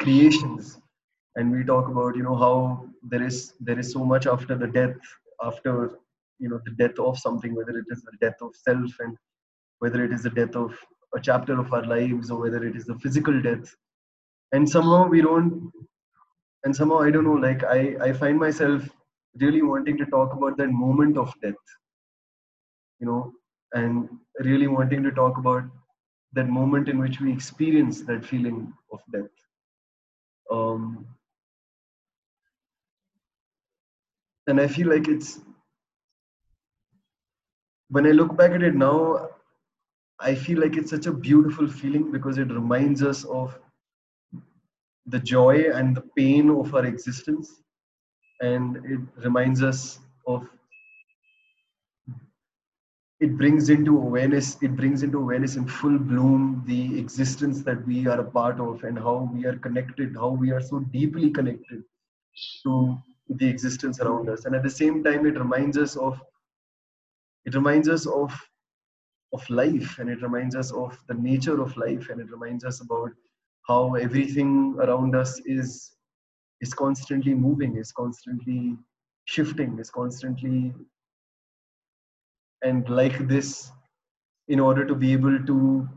creations. 0.00 0.78
And 1.36 1.52
we 1.52 1.64
talk 1.64 1.88
about 1.88 2.16
you 2.16 2.22
know 2.22 2.34
how 2.34 2.86
there 3.02 3.22
is 3.22 3.54
there 3.60 3.78
is 3.78 3.92
so 3.92 4.04
much 4.04 4.26
after 4.26 4.56
the 4.56 4.66
death 4.66 4.96
after 5.42 5.92
you 6.38 6.48
know 6.48 6.60
the 6.64 6.72
death 6.72 6.98
of 6.98 7.18
something 7.18 7.54
whether 7.54 7.78
it 7.78 7.86
is 7.90 8.02
the 8.02 8.16
death 8.20 8.34
of 8.42 8.54
self 8.56 8.90
and 8.98 9.16
whether 9.78 10.04
it 10.04 10.12
is 10.12 10.24
the 10.24 10.30
death 10.30 10.56
of 10.56 10.76
a 11.14 11.20
chapter 11.20 11.58
of 11.58 11.72
our 11.72 11.84
lives 11.84 12.30
or 12.30 12.40
whether 12.40 12.64
it 12.66 12.74
is 12.76 12.84
the 12.84 12.98
physical 12.98 13.40
death. 13.40 13.74
And 14.52 14.68
somehow 14.68 15.06
we 15.06 15.22
don't 15.22 15.72
and 16.64 16.74
somehow 16.74 16.98
i 17.00 17.10
don't 17.10 17.24
know 17.24 17.40
like 17.48 17.62
i 17.64 17.96
i 18.06 18.12
find 18.12 18.38
myself 18.38 18.88
really 19.42 19.62
wanting 19.62 19.96
to 19.96 20.06
talk 20.06 20.32
about 20.34 20.56
that 20.56 20.70
moment 20.70 21.16
of 21.16 21.32
death 21.42 21.74
you 22.98 23.06
know 23.06 23.32
and 23.74 24.08
really 24.40 24.66
wanting 24.66 25.02
to 25.02 25.12
talk 25.12 25.38
about 25.38 25.62
that 26.32 26.48
moment 26.48 26.88
in 26.88 26.98
which 26.98 27.20
we 27.20 27.32
experience 27.32 28.02
that 28.02 28.24
feeling 28.24 28.72
of 28.92 29.00
death. 29.12 29.30
Um, 30.50 31.06
and 34.46 34.60
i 34.60 34.66
feel 34.66 34.88
like 34.88 35.06
it's 35.06 35.38
when 37.88 38.04
i 38.04 38.10
look 38.10 38.36
back 38.36 38.50
at 38.50 38.62
it 38.64 38.74
now 38.74 39.28
i 40.18 40.34
feel 40.34 40.58
like 40.60 40.76
it's 40.76 40.90
such 40.90 41.06
a 41.06 41.12
beautiful 41.12 41.68
feeling 41.68 42.10
because 42.10 42.36
it 42.36 42.50
reminds 42.50 43.00
us 43.00 43.22
of 43.24 43.56
the 45.06 45.18
joy 45.18 45.64
and 45.74 45.96
the 45.96 46.04
pain 46.16 46.50
of 46.50 46.74
our 46.74 46.86
existence. 46.86 47.62
And 48.40 48.76
it 48.84 49.00
reminds 49.24 49.62
us 49.62 49.98
of 50.26 50.48
it 53.20 53.36
brings 53.36 53.68
into 53.68 53.96
awareness 53.98 54.56
it 54.62 54.74
brings 54.76 55.02
into 55.02 55.18
awareness 55.18 55.56
in 55.56 55.66
full 55.66 55.98
bloom 55.98 56.62
the 56.66 56.98
existence 56.98 57.62
that 57.62 57.86
we 57.86 58.06
are 58.06 58.20
a 58.20 58.30
part 58.38 58.58
of 58.60 58.82
and 58.84 58.98
how 58.98 59.30
we 59.32 59.44
are 59.44 59.56
connected 59.56 60.14
how 60.14 60.30
we 60.30 60.50
are 60.50 60.60
so 60.60 60.80
deeply 60.98 61.30
connected 61.30 61.82
to 62.62 62.96
the 63.36 63.46
existence 63.46 64.00
around 64.00 64.28
us. 64.28 64.44
And 64.44 64.54
at 64.54 64.62
the 64.62 64.70
same 64.70 65.02
time 65.04 65.26
it 65.26 65.38
reminds 65.38 65.78
us 65.78 65.96
of 65.96 66.20
it 67.44 67.54
reminds 67.54 67.88
us 67.88 68.06
of 68.06 68.32
of 69.32 69.48
life 69.48 69.98
and 69.98 70.10
it 70.10 70.22
reminds 70.22 70.56
us 70.56 70.72
of 70.72 70.98
the 71.06 71.14
nature 71.14 71.60
of 71.62 71.76
life 71.76 72.08
and 72.10 72.20
it 72.20 72.30
reminds 72.30 72.64
us 72.64 72.80
about 72.80 73.10
how 73.68 73.94
everything 73.94 74.76
around 74.80 75.14
us 75.14 75.40
is 75.44 75.92
is 76.60 76.74
constantly 76.74 77.32
moving 77.32 77.76
is 77.76 77.92
constantly 77.92 78.76
shifting 79.26 79.78
is 79.78 79.90
constantly 79.90 80.74
and 82.62 82.88
like 82.88 83.26
this 83.28 83.70
in 84.48 84.60
order 84.60 84.84
to 84.84 84.94
be 84.94 85.12
able 85.12 85.38
to 85.44 85.88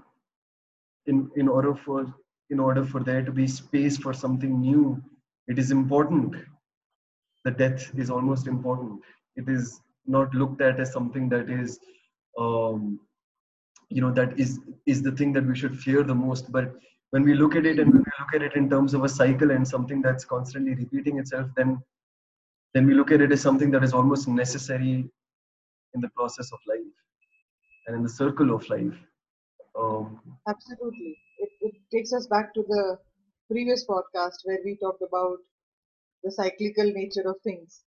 in 1.07 1.29
in 1.35 1.47
order 1.47 1.75
for 1.75 2.13
in 2.49 2.59
order 2.59 2.83
for 2.83 3.01
there 3.03 3.23
to 3.23 3.31
be 3.31 3.47
space 3.47 3.97
for 3.97 4.13
something 4.13 4.59
new 4.61 5.01
it 5.47 5.59
is 5.59 5.71
important. 5.71 6.35
The 7.43 7.51
death 7.51 7.91
is 7.97 8.09
almost 8.09 8.47
important. 8.47 9.01
It 9.35 9.49
is 9.49 9.81
not 10.05 10.33
looked 10.33 10.61
at 10.61 10.79
as 10.79 10.93
something 10.93 11.29
that 11.29 11.49
is 11.49 11.79
um, 12.39 12.99
you 13.89 14.01
know 14.01 14.11
that 14.11 14.39
is 14.39 14.59
is 14.85 15.01
the 15.01 15.11
thing 15.11 15.33
that 15.33 15.45
we 15.45 15.55
should 15.55 15.77
fear 15.77 16.03
the 16.03 16.15
most. 16.15 16.51
But 16.51 16.73
when 17.11 17.23
we 17.23 17.33
look 17.33 17.55
at 17.55 17.65
it 17.65 17.79
and 17.79 17.91
when 17.91 18.03
we 18.03 18.11
look 18.19 18.33
at 18.33 18.41
it 18.41 18.55
in 18.55 18.69
terms 18.69 18.93
of 18.93 19.03
a 19.03 19.09
cycle 19.09 19.51
and 19.51 19.67
something 19.67 20.01
that's 20.01 20.25
constantly 20.25 20.73
repeating 20.75 21.19
itself 21.19 21.47
then 21.55 21.79
then 22.73 22.87
we 22.87 22.95
look 22.95 23.11
at 23.11 23.21
it 23.21 23.31
as 23.31 23.39
something 23.39 23.69
that 23.69 23.83
is 23.83 23.93
almost 23.93 24.27
necessary 24.27 25.07
in 25.93 26.01
the 26.01 26.09
process 26.09 26.51
of 26.51 26.59
life 26.67 26.93
and 27.87 27.95
in 27.95 28.03
the 28.03 28.09
circle 28.09 28.53
of 28.55 28.67
life. 28.69 28.97
Um, 29.79 30.19
Absolutely. 30.47 31.17
It, 31.39 31.49
it 31.61 31.73
takes 31.91 32.13
us 32.13 32.27
back 32.27 32.53
to 32.53 32.63
the 32.67 32.97
previous 33.49 33.85
podcast 33.85 34.37
where 34.45 34.59
we 34.63 34.77
talked 34.81 35.01
about 35.01 35.37
the 36.23 36.31
cyclical 36.31 36.85
nature 36.85 37.27
of 37.27 37.35
things 37.43 37.81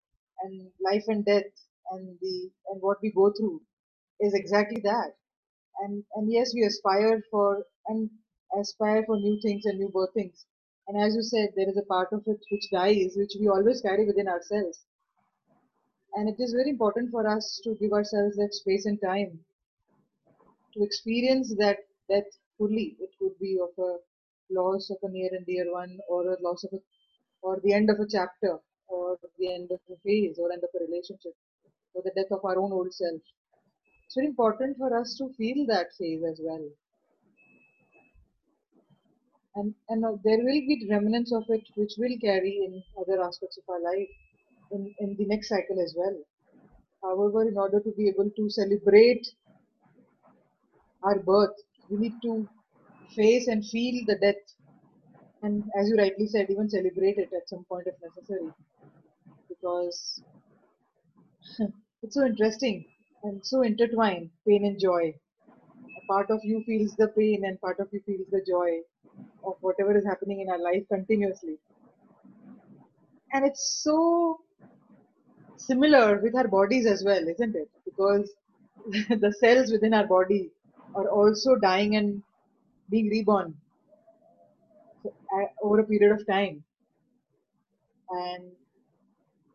and 0.43 0.67
life 0.83 1.05
and 1.07 1.23
death 1.25 1.53
and 1.91 2.17
the 2.21 2.49
and 2.69 2.81
what 2.81 2.97
we 3.01 3.11
go 3.11 3.31
through 3.37 3.61
is 4.19 4.33
exactly 4.33 4.81
that. 4.83 5.11
And 5.81 6.03
and 6.15 6.31
yes, 6.31 6.51
we 6.53 6.63
aspire 6.63 7.21
for 7.31 7.63
and 7.87 8.09
aspire 8.59 9.03
for 9.05 9.17
new 9.17 9.39
things 9.41 9.65
and 9.65 9.79
new 9.79 9.89
birthings. 9.89 10.45
And 10.87 11.01
as 11.01 11.15
you 11.15 11.23
said, 11.23 11.49
there 11.55 11.69
is 11.69 11.77
a 11.77 11.85
part 11.85 12.09
of 12.11 12.23
it 12.27 12.39
which 12.51 12.69
dies, 12.71 13.13
which 13.15 13.33
we 13.39 13.47
always 13.47 13.81
carry 13.81 14.05
within 14.05 14.27
ourselves 14.27 14.85
and 16.15 16.29
it 16.29 16.39
is 16.39 16.53
very 16.53 16.69
important 16.69 17.11
for 17.11 17.27
us 17.27 17.59
to 17.63 17.75
give 17.75 17.91
ourselves 17.91 18.35
that 18.37 18.53
space 18.53 18.85
and 18.85 18.99
time 19.01 19.39
to 20.73 20.83
experience 20.83 21.53
that 21.57 21.79
death 22.09 22.31
fully. 22.57 22.95
It 22.99 23.11
could 23.19 23.37
be 23.39 23.57
of 23.61 23.71
a 23.83 23.97
loss 24.49 24.89
of 24.89 24.97
a 25.03 25.09
near 25.09 25.29
and 25.31 25.45
dear 25.45 25.71
one, 25.71 25.99
or 26.09 26.21
a 26.33 26.41
loss 26.41 26.63
of 26.63 26.71
a, 26.73 26.79
or 27.41 27.59
the 27.63 27.73
end 27.73 27.89
of 27.89 27.99
a 27.99 28.07
chapter, 28.07 28.59
or 28.87 29.17
the 29.39 29.53
end 29.53 29.71
of 29.71 29.79
a 29.91 29.97
phase, 30.03 30.37
or 30.39 30.51
end 30.51 30.63
of 30.63 30.69
a 30.75 30.83
relationship, 30.85 31.35
or 31.93 32.01
the 32.03 32.11
death 32.15 32.31
of 32.31 32.43
our 32.45 32.57
own 32.57 32.71
old 32.71 32.93
self. 32.93 33.21
It's 34.05 34.15
very 34.15 34.27
important 34.27 34.77
for 34.77 34.97
us 34.97 35.15
to 35.17 35.33
feel 35.37 35.65
that 35.67 35.87
phase 35.97 36.23
as 36.29 36.39
well. 36.43 36.65
And, 39.55 39.73
and 39.87 40.03
there 40.23 40.37
will 40.37 40.61
be 40.67 40.87
remnants 40.89 41.31
of 41.33 41.43
it 41.49 41.63
which 41.75 41.93
will 41.97 42.17
carry 42.19 42.59
in 42.65 42.83
other 42.99 43.23
aspects 43.23 43.57
of 43.57 43.63
our 43.69 43.81
life 43.81 44.09
in, 44.75 44.93
in 44.99 45.15
the 45.17 45.25
next 45.25 45.49
cycle 45.49 45.79
as 45.81 45.95
well. 45.97 46.17
However, 47.03 47.47
in 47.47 47.57
order 47.57 47.79
to 47.81 47.91
be 47.97 48.09
able 48.09 48.29
to 48.37 48.49
celebrate 48.49 49.27
our 51.03 51.19
birth, 51.19 51.55
we 51.89 51.97
need 51.97 52.21
to 52.23 52.49
face 53.15 53.47
and 53.47 53.65
feel 53.65 54.03
the 54.07 54.17
death. 54.17 54.43
And 55.41 55.63
as 55.79 55.87
you 55.89 55.95
rightly 55.95 56.27
said, 56.27 56.49
even 56.49 56.69
celebrate 56.69 57.17
it 57.17 57.31
at 57.33 57.47
some 57.47 57.63
point 57.65 57.87
if 57.87 57.95
necessary. 58.01 58.53
Because 59.49 60.23
it's 62.03 62.15
so 62.15 62.25
interesting 62.25 62.85
and 63.23 63.45
so 63.45 63.61
intertwined 63.63 64.29
pain 64.47 64.65
and 64.65 64.79
joy. 64.79 65.13
A 65.97 66.13
part 66.13 66.29
of 66.31 66.41
you 66.43 66.63
feels 66.65 66.95
the 66.95 67.09
pain, 67.17 67.45
and 67.45 67.59
part 67.61 67.79
of 67.79 67.89
you 67.93 68.01
feels 68.05 68.27
the 68.31 68.43
joy 68.47 68.81
of 69.45 69.55
whatever 69.61 69.97
is 69.97 70.05
happening 70.05 70.41
in 70.41 70.49
our 70.49 70.59
life 70.59 70.83
continuously. 70.89 71.59
And 73.33 73.45
it's 73.45 73.81
so 73.83 74.44
similar 75.57 76.19
with 76.21 76.35
our 76.35 76.47
bodies 76.47 76.85
as 76.85 77.03
well, 77.03 77.27
isn't 77.27 77.55
it? 77.55 77.69
Because 77.85 78.31
the 79.09 79.33
cells 79.39 79.71
within 79.71 79.93
our 79.93 80.07
body 80.07 80.49
are 80.95 81.07
also 81.09 81.55
dying 81.55 81.95
and 81.95 82.21
being 82.89 83.09
reborn 83.09 83.55
uh, 85.05 85.45
over 85.61 85.79
a 85.79 85.83
period 85.83 86.11
of 86.11 86.25
time. 86.27 86.63
And 88.09 88.51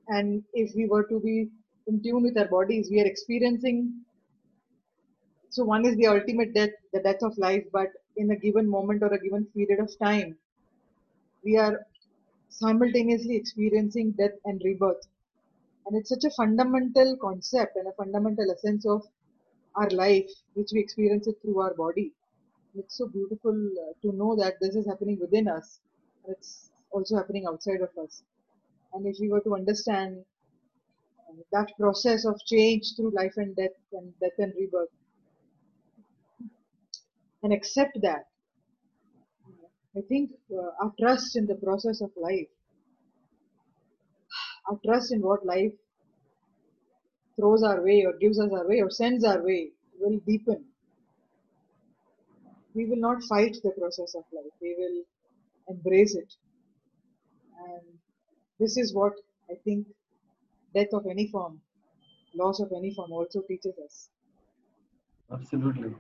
and 0.09 0.43
if 0.55 0.75
we 0.75 0.87
were 0.87 1.05
to 1.05 1.21
be 1.21 1.49
in 1.87 2.03
tune 2.03 2.23
with 2.23 2.37
our 2.37 2.49
bodies, 2.49 2.89
we 2.91 3.01
are 3.01 3.07
experiencing. 3.07 3.93
So 5.51 5.65
one 5.65 5.85
is 5.87 5.97
the 5.97 6.09
ultimate 6.09 6.53
death, 6.55 6.71
the 6.93 7.01
death 7.01 7.23
of 7.23 7.37
life, 7.39 7.65
but 7.73 7.89
in 8.17 8.31
a 8.33 8.37
given 8.37 8.69
moment 8.69 9.03
or 9.03 9.13
a 9.13 9.21
given 9.21 9.47
period 9.47 9.81
of 9.81 9.97
time, 9.99 10.37
we 11.45 11.57
are 11.57 11.87
simultaneously 12.49 13.37
experiencing 13.37 14.13
death 14.13 14.37
and 14.45 14.61
rebirth 14.65 15.07
and 15.87 15.97
it's 15.97 16.11
such 16.11 16.25
a 16.25 16.31
fundamental 16.31 17.17
concept 17.17 17.77
and 17.77 17.89
a 17.89 17.93
fundamental 17.93 18.51
essence 18.51 18.87
of 18.87 19.03
our 19.75 19.89
life, 19.91 20.31
which 20.55 20.71
we 20.73 20.81
experience 20.81 21.27
it 21.27 21.37
through 21.43 21.61
our 21.61 21.75
body. 21.75 22.13
It's 22.77 22.99
so 22.99 23.09
beautiful 23.09 23.51
uh, 23.53 23.93
to 24.03 24.17
know 24.17 24.37
that 24.37 24.55
this 24.61 24.75
is 24.75 24.87
happening 24.87 25.19
within 25.21 25.49
us. 25.49 25.81
And 26.25 26.37
it's 26.37 26.71
also 26.91 27.17
happening 27.17 27.47
outside 27.49 27.81
of 27.81 27.91
us. 28.03 28.23
And 28.93 29.07
if 29.07 29.17
we 29.21 29.29
were 29.29 29.41
to 29.41 29.55
understand 29.55 30.25
uh, 31.29 31.43
that 31.53 31.73
process 31.79 32.25
of 32.25 32.39
change 32.47 32.95
through 32.97 33.13
life 33.15 33.35
and 33.37 33.55
death 33.57 33.79
and 33.93 34.13
death 34.21 34.39
and 34.39 34.53
rebirth, 34.57 34.89
and 37.43 37.53
accept 37.53 37.99
that, 38.03 38.27
I 39.97 40.03
think 40.09 40.31
uh, 40.53 40.85
our 40.85 40.93
trust 41.01 41.37
in 41.37 41.47
the 41.47 41.57
process 41.57 42.01
of 42.01 42.11
life 42.17 42.47
our 44.71 44.79
trust 44.85 45.13
in 45.13 45.21
what 45.21 45.45
life 45.45 45.73
throws 47.37 47.63
our 47.63 47.83
way 47.83 48.05
or 48.05 48.13
gives 48.19 48.39
us 48.39 48.51
our 48.53 48.69
way 48.69 48.81
or 48.81 48.91
sends 48.91 49.25
our 49.25 49.43
way 49.43 49.71
will 49.99 50.19
deepen. 50.27 50.65
We 52.75 52.87
will 52.87 53.01
not 53.01 53.23
fight 53.25 53.57
the 53.63 53.73
process 53.73 54.15
of 54.15 54.25
life, 54.33 54.53
we 54.63 54.75
will 54.79 55.03
embrace 55.69 56.15
it. 56.15 56.33
And 57.59 57.83
this 58.59 58.77
is 58.77 58.95
what 58.95 59.13
I 59.51 59.55
think 59.65 59.87
death 60.75 60.93
of 60.93 61.07
any 61.07 61.27
form, 61.29 61.61
loss 62.35 62.61
of 62.61 62.73
any 62.77 62.95
form 62.95 63.13
also 63.13 63.43
teaches 63.43 63.75
us. 63.85 64.09
Absolutely. 65.33 65.95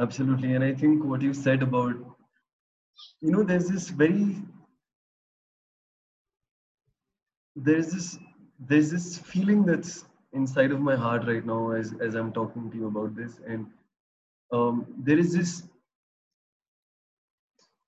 Absolutely. 0.00 0.54
And 0.54 0.64
I 0.64 0.74
think 0.74 1.04
what 1.04 1.22
you 1.22 1.34
said 1.34 1.62
about, 1.62 1.94
you 3.20 3.30
know, 3.30 3.42
there's 3.42 3.68
this 3.68 3.90
very 3.90 4.36
there's 7.56 7.92
this 7.92 8.18
there's 8.68 8.90
this 8.90 9.18
feeling 9.18 9.64
that's 9.64 10.04
inside 10.32 10.72
of 10.72 10.80
my 10.80 10.96
heart 10.96 11.26
right 11.26 11.44
now 11.44 11.70
as 11.70 11.94
as 12.00 12.14
I'm 12.14 12.32
talking 12.32 12.70
to 12.70 12.76
you 12.76 12.86
about 12.88 13.14
this, 13.16 13.40
and 13.46 13.66
um, 14.52 14.86
there 14.98 15.18
is 15.18 15.32
this 15.32 15.62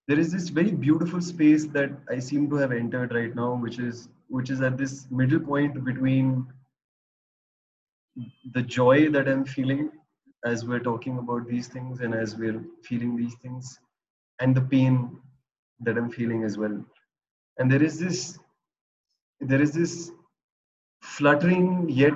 there 0.08 0.18
is 0.18 0.32
this 0.32 0.49
very 0.49 0.70
beautiful 0.70 1.20
space 1.20 1.66
that 1.66 1.90
I 2.08 2.20
seem 2.20 2.49
to 2.50 2.56
have 2.56 2.73
entered 2.73 3.12
right 3.12 3.35
now, 3.35 3.54
which 3.54 3.78
is 3.78 4.08
which 4.28 4.50
is 4.50 4.61
at 4.61 4.76
this 4.76 5.06
middle 5.11 5.40
point 5.40 5.85
between 5.85 6.46
the 8.54 8.62
joy 8.62 9.11
that 9.11 9.28
I'm 9.28 9.44
feeling 9.44 9.90
as 10.44 10.64
we're 10.64 10.80
talking 10.80 11.18
about 11.18 11.46
these 11.49 11.68
things 11.68 12.00
and 12.00 12.14
as 12.14 12.37
we're 12.37 12.62
feeling 12.82 13.16
these 13.16 13.35
things 13.37 13.78
and 14.40 14.54
the 14.54 14.61
pain 14.61 15.18
that 15.80 15.99
i'm 15.99 16.11
feeling 16.11 16.44
as 16.44 16.56
well. 16.56 16.85
And 17.58 17.70
there 17.70 17.82
is 17.82 17.99
this 17.99 18.38
there 19.40 19.61
is 19.62 19.73
this 19.73 20.11
fluttering 21.02 21.88
yet 21.88 22.14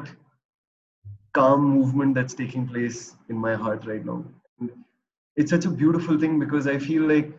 calm 1.33 1.62
movement 1.62 2.15
that's 2.15 2.35
taking 2.35 2.67
place 2.67 3.17
in 3.29 3.37
my 3.37 3.55
heart 3.55 3.87
right 3.87 4.05
now. 4.05 4.25
It's 5.37 5.50
such 5.50 5.65
a 5.65 5.71
beautiful 5.71 6.19
thing 6.19 6.39
because 6.39 6.67
i 6.67 6.79
feel 6.79 7.03
like 7.03 7.33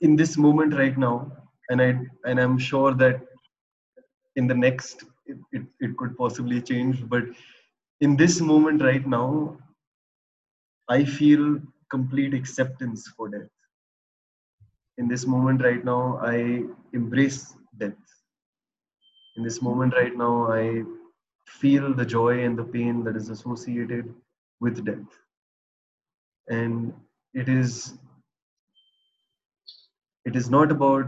in 0.00 0.16
this 0.16 0.36
moment 0.36 0.74
right 0.74 0.96
now 0.98 1.14
and 1.70 1.80
i 1.82 1.88
and 2.24 2.40
i'm 2.40 2.58
sure 2.58 2.94
that 2.94 3.20
in 4.36 4.46
the 4.46 4.54
next 4.54 5.04
it, 5.26 5.36
it, 5.52 5.62
it 5.80 5.96
could 5.96 6.16
possibly 6.16 6.60
change 6.60 7.08
but 7.08 7.24
in 8.00 8.16
this 8.16 8.40
moment 8.40 8.82
right 8.82 9.06
now 9.06 9.56
i 10.88 11.04
feel 11.04 11.60
complete 11.90 12.34
acceptance 12.34 13.08
for 13.16 13.28
death. 13.28 13.48
In 14.98 15.08
this 15.08 15.26
moment 15.26 15.62
right 15.62 15.84
now 15.84 16.18
i 16.22 16.62
embrace 16.92 17.54
death 17.78 18.07
in 19.38 19.44
this 19.44 19.62
moment 19.62 19.94
right 19.94 20.16
now 20.16 20.32
i 20.52 20.62
feel 21.48 21.94
the 21.94 22.04
joy 22.04 22.44
and 22.44 22.58
the 22.58 22.64
pain 22.64 23.02
that 23.04 23.16
is 23.16 23.30
associated 23.30 24.14
with 24.60 24.84
death. 24.84 25.18
And 26.48 26.92
it 27.34 27.48
is 27.48 27.94
it 30.24 30.36
is 30.36 30.50
not 30.50 30.70
about 30.70 31.06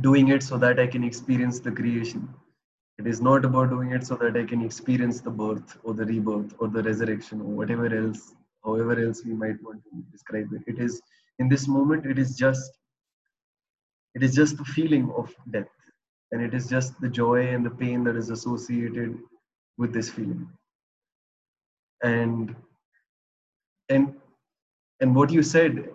doing 0.00 0.28
it 0.28 0.42
so 0.42 0.58
that 0.58 0.80
i 0.80 0.86
can 0.86 1.04
experience 1.04 1.60
the 1.60 1.70
creation. 1.70 2.28
It 2.98 3.06
is 3.06 3.20
not 3.22 3.44
about 3.44 3.70
doing 3.70 3.92
it 3.92 4.06
so 4.06 4.16
that 4.16 4.36
i 4.36 4.44
can 4.44 4.62
experience 4.62 5.20
the 5.20 5.30
birth 5.30 5.76
or 5.84 5.94
the 5.94 6.04
rebirth 6.04 6.54
or 6.58 6.68
the 6.68 6.82
resurrection 6.82 7.40
or 7.40 7.52
whatever 7.60 7.86
else 8.02 8.34
however 8.64 8.98
else 9.04 9.24
we 9.24 9.34
might 9.34 9.62
want 9.62 9.82
to 9.84 10.04
describe 10.12 10.52
it. 10.52 10.62
It 10.66 10.78
is 10.78 11.00
in 11.38 11.48
this 11.48 11.66
moment 11.68 12.06
it 12.06 12.18
is 12.18 12.36
just 12.36 12.78
it 14.14 14.22
is 14.22 14.34
just 14.34 14.56
the 14.58 14.64
feeling 14.64 15.10
of 15.16 15.34
death 15.50 15.89
and 16.32 16.42
it 16.42 16.54
is 16.54 16.68
just 16.68 17.00
the 17.00 17.08
joy 17.08 17.48
and 17.48 17.64
the 17.64 17.70
pain 17.70 18.04
that 18.04 18.16
is 18.16 18.30
associated 18.30 19.18
with 19.78 19.92
this 19.92 20.10
feeling. 20.10 20.48
And 22.02 22.54
and 23.88 24.14
and 25.00 25.14
what 25.14 25.30
you 25.30 25.42
said 25.42 25.88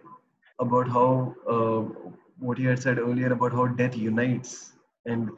about 0.60 0.88
how 0.88 1.36
uh, 1.50 2.12
what 2.40 2.58
you 2.58 2.70
had 2.70 2.82
said 2.82 3.00
earlier 3.00 3.32
about 3.32 3.54
how 3.54 3.68
death 3.68 3.96
unites 3.98 4.74
and 5.06 5.30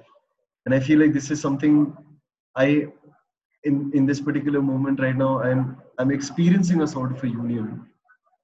and 0.65 0.73
i 0.73 0.79
feel 0.79 0.99
like 0.99 1.13
this 1.13 1.29
is 1.31 1.39
something 1.39 1.95
i 2.55 2.87
in 3.63 3.91
in 3.93 4.05
this 4.05 4.19
particular 4.19 4.61
moment 4.61 4.99
right 4.99 5.15
now 5.15 5.41
i'm 5.41 5.77
i'm 5.99 6.11
experiencing 6.11 6.81
a 6.81 6.87
sort 6.87 7.11
of 7.11 7.23
a 7.23 7.27
union. 7.27 7.85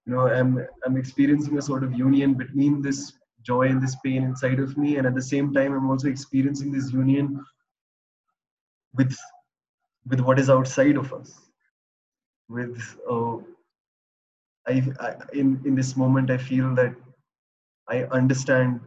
You 0.06 0.14
know 0.14 0.28
i'm 0.28 0.66
i'm 0.86 0.98
experiencing 0.98 1.58
a 1.58 1.62
sort 1.62 1.84
of 1.84 1.94
union 1.94 2.34
between 2.34 2.82
this 2.82 3.14
joy 3.44 3.68
and 3.68 3.82
this 3.82 3.96
pain 4.04 4.24
inside 4.24 4.60
of 4.60 4.78
me. 4.78 4.98
And 4.98 5.08
at 5.08 5.16
the 5.16 5.22
same 5.22 5.54
time 5.54 5.74
i'm 5.74 5.90
also 5.90 6.08
experiencing 6.08 6.72
this 6.72 6.92
union 6.92 7.44
with 8.94 9.16
with 10.08 10.20
what 10.20 10.40
is 10.40 10.50
outside 10.50 10.98
of 10.98 11.14
us. 11.14 11.40
With 12.50 12.82
uh, 13.10 13.38
I, 14.68 14.84
I 15.00 15.16
in 15.34 15.62
in 15.66 15.76
this 15.76 15.96
moment 15.98 16.32
i 16.32 16.38
feel 16.38 16.74
that 16.76 16.96
i 17.90 18.04
understand 18.20 18.80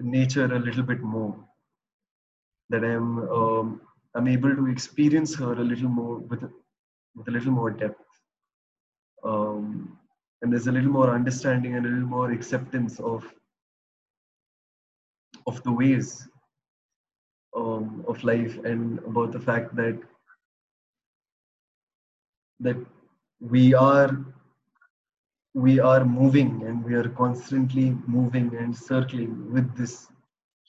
nature 0.00 0.44
a 0.44 0.58
little 0.58 0.82
bit 0.82 1.00
more. 1.00 1.36
That 2.70 2.84
i'm 2.84 3.28
um, 3.28 3.80
i'm 4.14 4.28
able 4.28 4.54
to 4.54 4.66
experience 4.68 5.34
her 5.36 5.52
a 5.52 5.64
little 5.64 5.88
more 5.88 6.16
with 6.18 6.42
with 7.14 7.28
a 7.28 7.30
little 7.30 7.52
more 7.52 7.70
depth. 7.70 8.00
Um, 9.24 9.98
and 10.42 10.52
there's 10.52 10.66
a 10.66 10.72
little 10.72 10.90
more 10.90 11.14
understanding 11.14 11.76
and 11.76 11.86
a 11.86 11.88
little 11.88 12.08
more 12.08 12.32
acceptance 12.32 12.98
of 12.98 13.24
of 15.46 15.62
the 15.62 15.72
ways 15.72 16.28
um, 17.56 18.04
of 18.08 18.22
life 18.24 18.58
and 18.64 18.98
about 19.00 19.32
the 19.32 19.40
fact 19.40 19.74
that 19.76 19.98
that 22.60 22.76
we 23.40 23.74
are 23.74 24.24
we 25.54 25.78
are 25.80 26.04
moving 26.04 26.62
and 26.66 26.82
we 26.84 26.94
are 26.94 27.08
constantly 27.10 27.96
moving 28.06 28.54
and 28.56 28.76
circling 28.76 29.52
with 29.52 29.76
this 29.76 30.08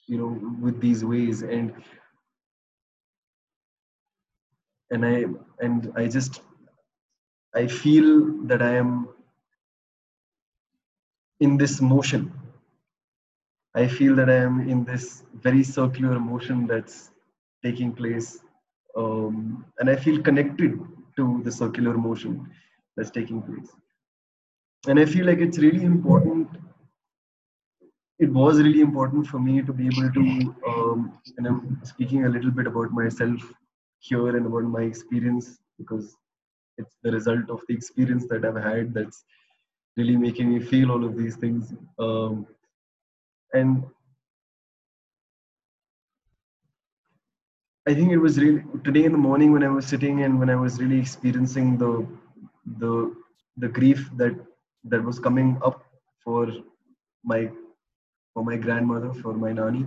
you 0.06 0.18
know 0.18 0.38
with 0.60 0.80
these 0.80 1.04
ways. 1.04 1.42
And 1.42 1.72
and 4.90 5.04
i 5.06 5.24
and 5.60 5.92
i 5.96 6.06
just 6.06 6.42
i 7.54 7.66
feel 7.66 8.08
that 8.46 8.62
i 8.62 8.74
am 8.74 9.08
in 11.40 11.56
this 11.56 11.80
motion 11.80 12.32
I 13.76 13.88
feel 13.88 14.14
that 14.16 14.30
I 14.30 14.36
am 14.36 14.68
in 14.68 14.84
this 14.84 15.24
very 15.42 15.64
circular 15.64 16.20
motion 16.20 16.66
that's 16.66 17.10
taking 17.64 17.92
place. 17.92 18.38
Um, 18.96 19.64
and 19.78 19.90
I 19.90 19.96
feel 19.96 20.22
connected 20.22 20.78
to 21.16 21.40
the 21.44 21.50
circular 21.50 21.96
motion 21.96 22.50
that's 22.96 23.10
taking 23.10 23.42
place. 23.42 23.70
And 24.86 25.00
I 25.00 25.06
feel 25.06 25.26
like 25.26 25.38
it's 25.38 25.58
really 25.58 25.84
important. 25.84 26.48
It 28.20 28.30
was 28.30 28.58
really 28.58 28.80
important 28.80 29.26
for 29.26 29.40
me 29.40 29.62
to 29.62 29.72
be 29.72 29.86
able 29.86 30.12
to, 30.12 30.54
um, 30.68 31.18
and 31.36 31.46
I'm 31.46 31.80
speaking 31.82 32.26
a 32.26 32.28
little 32.28 32.52
bit 32.52 32.68
about 32.68 32.92
myself 32.92 33.40
here 33.98 34.36
and 34.36 34.46
about 34.46 34.64
my 34.64 34.82
experience 34.82 35.58
because 35.78 36.16
it's 36.78 36.94
the 37.02 37.10
result 37.10 37.50
of 37.50 37.60
the 37.66 37.74
experience 37.74 38.26
that 38.28 38.44
I've 38.44 38.62
had 38.62 38.94
that's 38.94 39.24
really 39.96 40.16
making 40.16 40.52
me 40.52 40.60
feel 40.60 40.92
all 40.92 41.04
of 41.04 41.16
these 41.16 41.36
things. 41.36 41.72
Um, 41.98 42.46
and 43.54 43.84
I 47.86 47.94
think 47.94 48.12
it 48.12 48.18
was 48.18 48.38
really 48.38 48.64
today 48.82 49.04
in 49.04 49.12
the 49.12 49.18
morning 49.18 49.52
when 49.52 49.62
I 49.62 49.68
was 49.68 49.86
sitting 49.86 50.22
and 50.22 50.38
when 50.38 50.50
I 50.50 50.56
was 50.56 50.80
really 50.80 50.98
experiencing 50.98 51.76
the 51.78 52.06
the 52.78 53.14
the 53.58 53.68
grief 53.68 54.08
that 54.16 54.34
that 54.84 55.02
was 55.02 55.18
coming 55.18 55.58
up 55.62 55.84
for 56.24 56.48
my 57.24 57.50
for 58.32 58.44
my 58.44 58.56
grandmother 58.56 59.12
for 59.12 59.34
my 59.34 59.52
nani. 59.52 59.86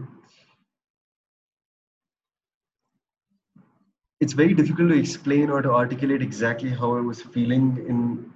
It's 4.19 4.33
very 4.33 4.53
difficult 4.53 4.89
to 4.89 4.99
explain 4.99 5.49
or 5.49 5.61
to 5.61 5.71
articulate 5.71 6.21
exactly 6.21 6.69
how 6.69 6.95
I 6.97 7.01
was 7.01 7.21
feeling 7.21 7.67
in 7.87 8.31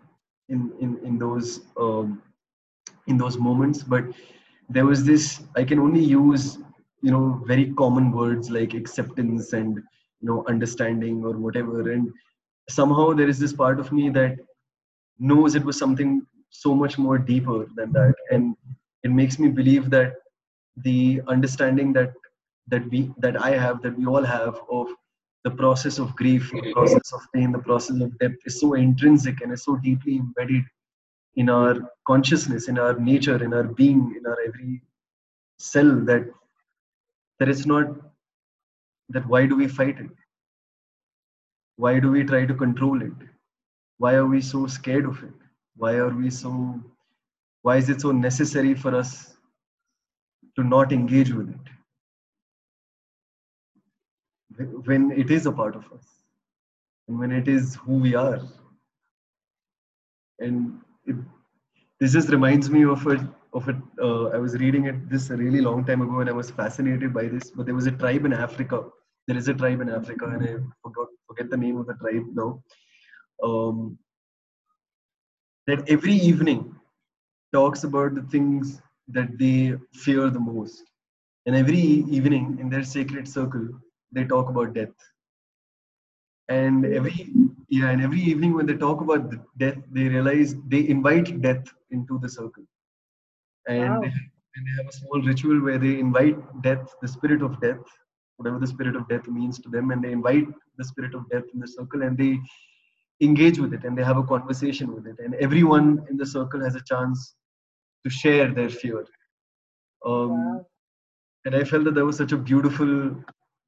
in 0.50 0.72
in, 0.80 1.00
in 1.06 1.18
those 1.18 1.62
um, 1.78 2.22
in 3.08 3.18
those 3.18 3.38
moments, 3.38 3.84
but 3.84 4.06
there 4.74 4.86
was 4.86 5.04
this 5.04 5.26
i 5.56 5.64
can 5.64 5.80
only 5.80 6.04
use 6.04 6.58
you 7.02 7.12
know 7.12 7.42
very 7.46 7.72
common 7.74 8.12
words 8.12 8.50
like 8.50 8.74
acceptance 8.74 9.54
and 9.54 9.82
you 10.22 10.28
know 10.30 10.44
understanding 10.48 11.24
or 11.24 11.38
whatever. 11.38 11.92
And 11.92 12.12
somehow 12.70 13.14
there 13.14 13.28
is 13.28 13.40
this 13.40 13.54
part 13.54 13.80
of 13.80 13.92
me 13.92 14.10
that 14.10 14.38
knows 15.20 15.56
it 15.56 15.66
was 15.66 15.78
something 15.78 16.22
so 16.50 16.76
much 16.76 16.98
more 16.98 17.18
deeper 17.18 17.66
than 17.76 17.92
that. 17.94 18.14
And 18.30 18.56
it 19.04 19.12
makes 19.12 19.40
me 19.40 19.50
believe 19.50 19.90
that 19.90 20.14
the 20.78 21.22
understanding 21.28 21.92
that 21.94 22.14
that 22.68 22.90
we 22.92 23.12
that 23.18 23.42
i 23.42 23.52
have 23.52 23.82
that 23.82 23.98
we 23.98 24.06
all 24.06 24.24
have 24.24 24.58
of 24.72 24.88
the 25.44 25.52
process 25.52 25.98
of 26.00 26.16
grief 26.16 26.50
the 26.52 26.72
process 26.72 27.12
of 27.12 27.22
pain 27.36 27.52
the 27.52 27.60
process 27.60 28.00
of 28.00 28.18
death 28.20 28.38
is 28.46 28.60
so 28.62 28.76
intrinsic 28.76 29.42
and 29.42 29.52
is 29.52 29.66
so 29.66 29.76
deeply 29.78 30.16
embedded 30.18 30.64
in 31.36 31.50
our 31.50 31.92
consciousness, 32.06 32.68
in 32.68 32.78
our 32.78 33.00
nature, 33.00 33.44
in 33.44 33.54
our 33.54 33.64
being, 33.64 34.16
in 34.18 34.26
our 34.26 34.38
every 34.48 34.82
cell 35.58 36.00
that 36.06 36.26
there 37.40 37.50
is 37.50 37.66
not 37.66 37.88
that 39.10 39.26
why 39.28 39.46
do 39.46 39.56
we 39.56 39.68
fight 39.68 40.00
it? 40.00 40.10
Why 41.76 42.00
do 42.00 42.12
we 42.12 42.24
try 42.24 42.46
to 42.46 42.54
control 42.54 43.02
it? 43.02 43.14
Why 43.98 44.14
are 44.16 44.26
we 44.26 44.42
so 44.42 44.68
scared 44.68 45.06
of 45.06 45.24
it? 45.24 45.34
Why 45.76 45.96
are 45.96 46.10
we 46.10 46.30
so 46.30 46.80
why 47.64 47.78
is 47.78 47.90
it 47.90 48.02
so 48.02 48.12
necessary 48.12 48.74
for 48.74 48.96
us 48.96 49.38
to 50.56 50.64
not 50.64 50.92
engage 50.92 51.32
with 51.32 51.50
it? 51.50 51.56
When 54.86 55.12
it 55.12 55.32
is 55.32 55.46
a 55.46 55.52
part 55.52 55.76
of 55.76 55.92
us 55.94 56.06
and 57.08 57.20
when 57.20 57.32
it 57.32 57.48
is 57.48 57.76
who 57.76 57.94
we 57.94 58.16
are. 58.16 58.42
And 60.40 60.82
it, 61.12 61.16
this 62.00 62.14
just 62.14 62.30
reminds 62.30 62.70
me 62.70 62.84
of 62.86 63.06
a 63.08 63.18
of 63.54 63.68
it. 63.70 63.78
Uh, 64.02 64.26
I 64.30 64.38
was 64.38 64.56
reading 64.64 64.86
it 64.86 65.10
this 65.10 65.30
a 65.30 65.38
really 65.38 65.62
long 65.62 65.86
time 65.86 66.02
ago, 66.02 66.20
and 66.22 66.30
I 66.30 66.34
was 66.34 66.52
fascinated 66.52 67.14
by 67.14 67.28
this. 67.28 67.52
But 67.52 67.66
there 67.66 67.76
was 67.76 67.88
a 67.88 67.92
tribe 68.04 68.26
in 68.26 68.34
Africa. 68.34 68.84
There 69.28 69.38
is 69.38 69.48
a 69.48 69.54
tribe 69.54 69.82
in 69.82 69.90
Africa, 69.90 70.26
and 70.26 70.44
I 70.50 70.54
forgot 70.84 71.08
forget 71.28 71.50
the 71.50 71.58
name 71.58 71.78
of 71.78 71.88
the 71.88 71.94
tribe 71.96 72.26
now. 72.34 72.64
Um, 73.44 73.98
that 75.68 75.90
every 75.90 76.14
evening 76.14 76.76
talks 77.54 77.84
about 77.84 78.16
the 78.16 78.24
things 78.36 78.82
that 79.10 79.38
they 79.38 79.76
fear 79.94 80.30
the 80.30 80.40
most, 80.40 80.84
and 81.46 81.56
every 81.56 81.86
evening 82.20 82.58
in 82.60 82.70
their 82.70 82.84
sacred 82.84 83.28
circle 83.28 83.68
they 84.12 84.26
talk 84.26 84.50
about 84.50 84.74
death. 84.74 84.96
And 86.50 86.86
every 86.86 87.32
yeah, 87.72 87.92
and 87.92 88.04
every 88.04 88.22
evening 88.22 88.56
when 88.56 88.68
they 88.68 88.76
talk 88.76 89.02
about 89.02 89.32
death, 89.60 89.78
they 89.92 90.10
realize 90.10 90.56
they 90.68 90.90
invite 90.90 91.42
death 91.42 91.66
into 91.92 92.20
the 92.20 92.30
circle, 92.30 92.66
and, 93.68 93.92
Wow. 93.92 94.02
they, 94.02 94.08
and 94.56 94.68
they 94.68 94.76
have 94.80 94.88
a 94.90 94.94
small 94.94 95.22
ritual 95.24 95.62
where 95.64 95.80
they 95.80 96.00
invite 96.00 96.38
death, 96.64 96.96
the 97.02 97.10
spirit 97.10 97.44
of 97.44 97.62
death, 97.62 97.82
whatever 98.38 98.60
the 98.60 98.68
spirit 98.68 98.96
of 98.98 99.10
death 99.10 99.28
means 99.28 99.60
to 99.62 99.70
them, 99.70 99.92
and 99.92 100.04
they 100.04 100.14
invite 100.14 100.48
the 100.78 100.86
spirit 100.86 101.16
of 101.16 101.30
death 101.32 101.46
in 101.54 101.62
the 101.62 101.68
circle, 101.68 102.04
and 102.04 102.18
they 102.18 102.40
engage 103.22 103.60
with 103.60 103.74
it, 103.74 103.86
and 103.86 103.98
they 103.98 104.04
have 104.04 104.18
a 104.18 104.24
conversation 104.24 104.94
with 104.96 105.08
it, 105.08 105.18
and 105.20 105.36
everyone 105.36 106.06
in 106.12 106.18
the 106.18 106.28
circle 106.28 106.62
has 106.64 106.76
a 106.76 106.84
chance 106.84 107.36
to 108.06 108.12
share 108.12 108.54
their 108.54 108.70
fear. 108.70 109.06
Um, 110.06 110.32
Wow. 110.32 110.66
and 111.46 111.56
I 111.56 111.64
felt 111.66 111.86
that 111.86 111.96
that 111.96 112.06
was 112.06 112.18
such 112.18 112.34
a 112.34 112.38
beautiful 112.38 113.16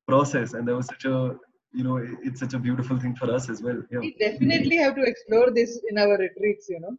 process, 0.07 0.53
and 0.55 0.67
that 0.67 0.75
was 0.75 0.87
such 0.87 1.05
a 1.05 1.37
you 1.73 1.83
know 1.83 1.97
it- 1.97 2.19
it's 2.23 2.39
such 2.39 2.53
a 2.53 2.59
beautiful 2.59 2.97
thing 2.99 3.15
for 3.15 3.31
us 3.31 3.49
as 3.49 3.62
well. 3.63 3.81
Yeah, 3.91 4.03
We 4.03 4.15
definitely 4.19 4.77
have 4.77 4.95
to 4.95 5.03
explore 5.03 5.51
this 5.51 5.79
in 5.89 5.97
our 5.97 6.17
retreats, 6.17 6.67
you 6.69 6.79
know. 6.79 6.97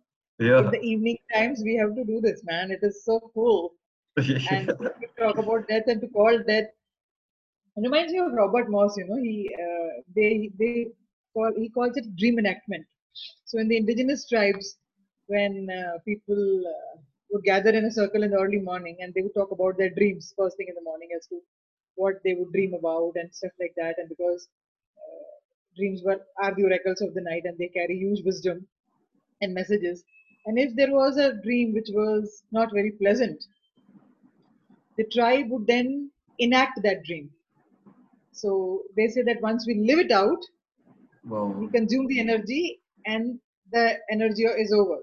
In 0.58 0.70
yeah, 0.70 0.70
the 0.70 0.80
evening 0.80 1.18
times, 1.32 1.62
we 1.64 1.74
have 1.76 1.94
to 1.94 2.04
do 2.04 2.20
this, 2.20 2.42
man. 2.44 2.70
It 2.70 2.80
is 2.82 3.04
so 3.04 3.30
cool. 3.34 3.74
And 4.50 4.72
to 5.00 5.08
talk 5.18 5.38
about 5.38 5.68
death 5.68 5.84
and 5.88 6.00
to 6.00 6.08
call 6.08 6.38
death 6.46 6.66
reminds 7.76 8.12
me 8.12 8.18
of 8.20 8.32
Robert 8.32 8.68
Moss, 8.70 8.96
you 8.96 9.06
know. 9.06 9.16
He 9.16 9.50
uh, 9.64 10.02
they 10.16 10.50
they 10.58 10.82
call 11.28 11.52
he 11.56 11.68
calls 11.68 11.96
it 11.96 12.06
dream 12.16 12.38
enactment. 12.38 12.84
So 13.44 13.58
in 13.58 13.68
the 13.68 13.76
indigenous 13.76 14.28
tribes, 14.28 14.76
when 15.26 15.68
uh, 15.78 15.98
people 16.06 16.42
uh, 16.74 16.96
would 17.30 17.44
gather 17.44 17.70
in 17.70 17.84
a 17.84 17.90
circle 17.90 18.22
in 18.24 18.30
the 18.30 18.38
early 18.38 18.60
morning 18.60 18.96
and 19.00 19.12
they 19.14 19.22
would 19.22 19.34
talk 19.34 19.50
about 19.52 19.76
their 19.78 19.90
dreams 19.90 20.34
first 20.38 20.56
thing 20.56 20.66
in 20.68 20.74
the 20.74 20.84
morning 20.90 21.08
as 21.16 21.26
to 21.28 21.36
what 21.96 22.14
they 22.24 22.34
would 22.34 22.52
dream 22.52 22.74
about 22.74 23.12
and 23.16 23.34
stuff 23.34 23.52
like 23.60 23.74
that. 23.76 23.96
And 23.98 24.08
because 24.08 24.48
uh, 24.98 25.24
dreams 25.76 26.02
were 26.04 26.20
are 26.42 26.54
the 26.54 26.64
oracles 26.64 27.00
of 27.02 27.14
the 27.14 27.20
night 27.22 27.42
and 27.44 27.58
they 27.58 27.68
carry 27.68 27.96
huge 27.98 28.24
wisdom 28.24 28.66
and 29.40 29.54
messages. 29.54 30.04
And 30.46 30.58
if 30.58 30.74
there 30.76 30.92
was 30.92 31.16
a 31.16 31.34
dream 31.42 31.72
which 31.74 31.88
was 31.92 32.42
not 32.52 32.70
very 32.74 32.92
pleasant, 32.92 33.44
the 34.96 35.04
tribe 35.04 35.50
would 35.50 35.66
then 35.66 36.10
enact 36.38 36.82
that 36.82 37.04
dream. 37.04 37.30
So 38.32 38.82
they 38.96 39.08
say 39.08 39.22
that 39.22 39.40
once 39.40 39.66
we 39.66 39.74
live 39.76 39.98
it 39.98 40.10
out, 40.12 40.42
we 41.58 41.68
consume 41.68 42.06
the 42.06 42.20
energy 42.20 42.80
and 43.06 43.38
the 43.72 43.98
energy 44.10 44.44
is 44.44 44.72
over. 44.72 44.98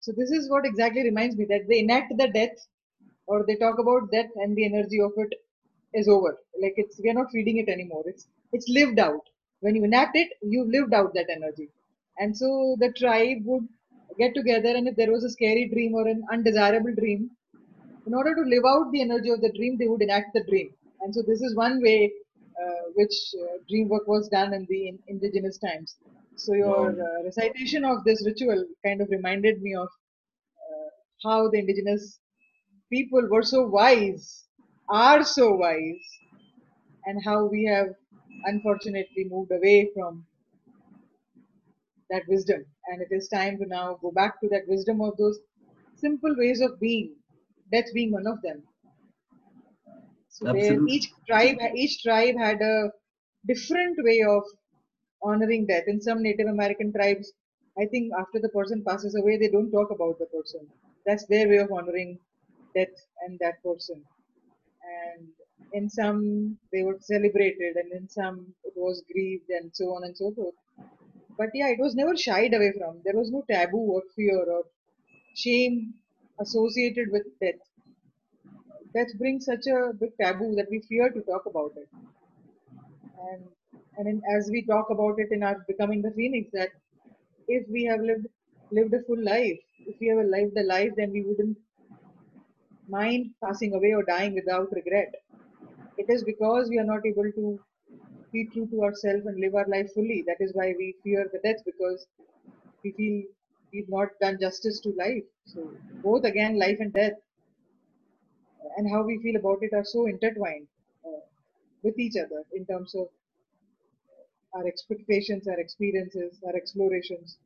So 0.00 0.12
this 0.16 0.30
is 0.30 0.50
what 0.50 0.66
exactly 0.66 1.02
reminds 1.02 1.36
me 1.36 1.46
that 1.46 1.66
they 1.68 1.80
enact 1.80 2.12
the 2.16 2.28
death 2.28 2.56
or 3.26 3.44
they 3.46 3.56
talk 3.56 3.78
about 3.78 4.10
death 4.12 4.30
and 4.36 4.56
the 4.56 4.66
energy 4.66 5.00
of 5.00 5.12
it 5.16 5.32
is 5.94 6.08
over. 6.08 6.38
Like 6.60 6.74
it's 6.76 7.00
we're 7.02 7.14
not 7.14 7.30
feeding 7.32 7.58
it 7.58 7.68
anymore. 7.68 8.02
It's 8.06 8.26
it's 8.52 8.68
lived 8.68 8.98
out. 8.98 9.22
When 9.60 9.74
you 9.74 9.84
enact 9.84 10.16
it, 10.16 10.28
you've 10.42 10.68
lived 10.68 10.92
out 10.94 11.14
that 11.14 11.30
energy. 11.30 11.68
And 12.18 12.36
so 12.36 12.76
the 12.80 12.92
tribe 12.92 13.38
would 13.44 13.66
get 14.18 14.34
together 14.34 14.68
and 14.68 14.86
if 14.88 14.96
there 14.96 15.10
was 15.10 15.24
a 15.24 15.30
scary 15.30 15.68
dream 15.68 15.94
or 15.94 16.06
an 16.06 16.22
undesirable 16.32 16.94
dream, 16.94 17.30
in 18.06 18.14
order 18.14 18.34
to 18.34 18.42
live 18.42 18.64
out 18.66 18.92
the 18.92 19.00
energy 19.00 19.30
of 19.30 19.40
the 19.40 19.52
dream, 19.52 19.76
they 19.78 19.88
would 19.88 20.02
enact 20.02 20.34
the 20.34 20.44
dream. 20.44 20.70
And 21.00 21.14
so 21.14 21.22
this 21.22 21.40
is 21.42 21.56
one 21.56 21.82
way 21.82 22.12
uh, 22.62 22.82
which 22.94 23.14
uh, 23.40 23.58
dream 23.68 23.88
work 23.88 24.06
was 24.06 24.28
done 24.28 24.54
in 24.54 24.66
the 24.68 24.88
in 24.88 24.98
indigenous 25.08 25.58
times. 25.58 25.96
So 26.36 26.54
your 26.54 26.90
uh, 26.90 27.24
recitation 27.24 27.84
of 27.84 28.04
this 28.04 28.22
ritual 28.26 28.64
kind 28.84 29.00
of 29.00 29.08
reminded 29.10 29.62
me 29.62 29.74
of 29.74 29.88
uh, 29.88 30.88
how 31.22 31.48
the 31.48 31.58
indigenous 31.58 32.18
people 32.92 33.26
were 33.30 33.42
so 33.42 33.66
wise, 33.66 34.44
are 34.88 35.24
so 35.24 35.54
wise, 35.56 36.20
and 37.04 37.22
how 37.24 37.46
we 37.46 37.64
have 37.66 37.94
unfortunately 38.46 39.24
moved 39.30 39.52
away 39.52 39.90
from 39.94 40.26
that 42.08 42.22
wisdom. 42.28 42.64
And 42.86 43.02
it 43.02 43.08
is 43.10 43.28
time 43.28 43.58
to 43.58 43.66
now 43.66 43.98
go 44.00 44.10
back 44.10 44.40
to 44.40 44.48
that 44.48 44.66
wisdom 44.68 45.00
of 45.02 45.16
those 45.18 45.38
simple 45.96 46.34
ways 46.36 46.60
of 46.62 46.80
being, 46.80 47.16
death 47.70 47.92
being 47.92 48.12
one 48.12 48.26
of 48.26 48.40
them. 48.42 48.64
So 50.28 50.48
there, 50.50 50.80
each 50.86 51.06
tribe, 51.26 51.56
each 51.74 52.02
tribe 52.02 52.36
had 52.36 52.60
a 52.60 52.90
different 53.46 53.96
way 54.04 54.22
of 54.22 54.42
honoring 55.22 55.66
death. 55.66 55.84
In 55.88 56.00
some 56.00 56.22
Native 56.22 56.48
American 56.48 56.92
tribes, 56.92 57.32
I 57.78 57.86
think 57.86 58.12
after 58.18 58.40
the 58.40 58.50
person 58.50 58.84
passes 58.84 59.14
away, 59.16 59.38
they 59.38 59.48
don't 59.50 59.70
talk 59.72 59.90
about 59.90 60.18
the 60.18 60.26
person. 60.26 60.72
That's 61.06 61.26
their 61.28 61.48
way 61.48 61.58
of 61.58 61.72
honoring 61.72 62.20
death 62.74 62.94
and 63.22 63.38
that 63.40 63.62
person. 63.64 64.06
And 64.84 65.28
in 65.72 65.88
some, 65.90 66.58
they 66.72 66.82
were 66.82 66.98
celebrated, 67.00 67.76
and 67.76 67.92
in 67.92 68.08
some, 68.08 68.54
it 68.64 68.74
was 68.76 69.02
grieved, 69.12 69.50
and 69.50 69.74
so 69.74 69.94
on 69.96 70.04
and 70.04 70.16
so 70.16 70.32
forth. 70.32 70.54
But 71.38 71.50
yeah, 71.54 71.68
it 71.68 71.78
was 71.80 71.94
never 71.94 72.16
shied 72.16 72.54
away 72.54 72.72
from. 72.78 73.00
There 73.04 73.16
was 73.16 73.30
no 73.30 73.42
taboo 73.50 73.86
or 73.96 74.02
fear 74.16 74.44
or 74.44 74.64
shame 75.34 75.94
associated 76.40 77.10
with 77.12 77.24
death. 77.40 77.60
Death 78.94 79.18
brings 79.18 79.44
such 79.44 79.66
a 79.66 79.92
big 79.92 80.16
taboo 80.16 80.54
that 80.54 80.70
we 80.70 80.80
fear 80.80 81.10
to 81.10 81.20
talk 81.22 81.44
about 81.46 81.72
it. 81.76 81.88
And 83.30 83.48
and 83.96 84.08
in, 84.08 84.22
as 84.36 84.50
we 84.50 84.64
talk 84.66 84.90
about 84.90 85.18
it 85.18 85.28
in 85.32 85.42
our 85.42 85.64
becoming 85.66 86.02
the 86.02 86.10
phoenix, 86.12 86.50
that 86.52 86.70
if 87.48 87.68
we 87.68 87.84
have 87.84 88.00
lived 88.00 88.26
lived 88.70 88.94
a 88.94 89.02
full 89.02 89.22
life, 89.22 89.60
if 89.86 89.96
we 90.00 90.08
have 90.08 90.24
lived 90.26 90.56
a 90.58 90.64
life, 90.64 90.92
then 90.96 91.12
we 91.12 91.22
wouldn't 91.22 91.58
mind 92.88 93.32
passing 93.42 93.74
away 93.74 93.92
or 93.94 94.02
dying 94.04 94.34
without 94.34 94.72
regret. 94.72 95.12
It 95.98 96.06
is 96.08 96.24
because 96.24 96.68
we 96.70 96.78
are 96.78 96.84
not 96.84 97.06
able 97.06 97.30
to 97.32 97.60
be 98.32 98.48
true 98.52 98.66
to 98.68 98.82
ourselves 98.84 99.26
and 99.26 99.40
live 99.40 99.54
our 99.54 99.66
life 99.68 99.92
fully. 99.94 100.24
That 100.26 100.38
is 100.40 100.52
why 100.54 100.74
we 100.78 100.96
fear 101.02 101.28
the 101.32 101.40
death 101.40 101.62
because 101.64 102.06
we 102.84 102.92
feel 102.92 103.22
we've 103.72 103.88
not 103.88 104.08
done 104.20 104.38
justice 104.40 104.80
to 104.80 104.90
life. 104.98 105.24
So 105.46 105.70
both 106.02 106.24
again, 106.24 106.58
life 106.58 106.78
and 106.80 106.92
death, 106.92 107.14
and 108.76 108.90
how 108.90 109.02
we 109.04 109.20
feel 109.22 109.36
about 109.36 109.62
it 109.62 109.72
are 109.72 109.84
so 109.84 110.06
intertwined 110.06 110.66
uh, 111.06 111.20
with 111.82 111.98
each 111.98 112.16
other 112.16 112.42
in 112.52 112.66
terms 112.66 112.94
of 112.94 113.08
our 114.54 114.66
expectations, 114.66 115.46
our 115.46 115.60
experiences, 115.60 116.40
our 116.46 116.56
explorations, 116.56 117.38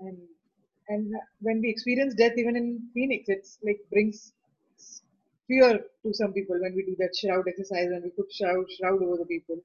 and 0.00 0.18
and 0.88 1.12
when 1.40 1.60
we 1.60 1.70
experience 1.70 2.14
death, 2.14 2.32
even 2.36 2.56
in 2.56 2.88
Phoenix, 2.94 3.28
it's 3.28 3.58
like 3.64 3.80
brings 3.90 4.32
fear 5.48 5.80
to 6.02 6.14
some 6.14 6.32
people 6.32 6.56
when 6.60 6.74
we 6.74 6.82
do 6.84 6.96
that 6.98 7.14
shroud 7.16 7.46
exercise 7.48 7.88
and 7.92 8.02
we 8.04 8.10
put 8.10 8.32
shroud 8.32 8.66
shroud 8.78 9.02
over 9.02 9.16
the 9.18 9.26
people. 9.26 9.56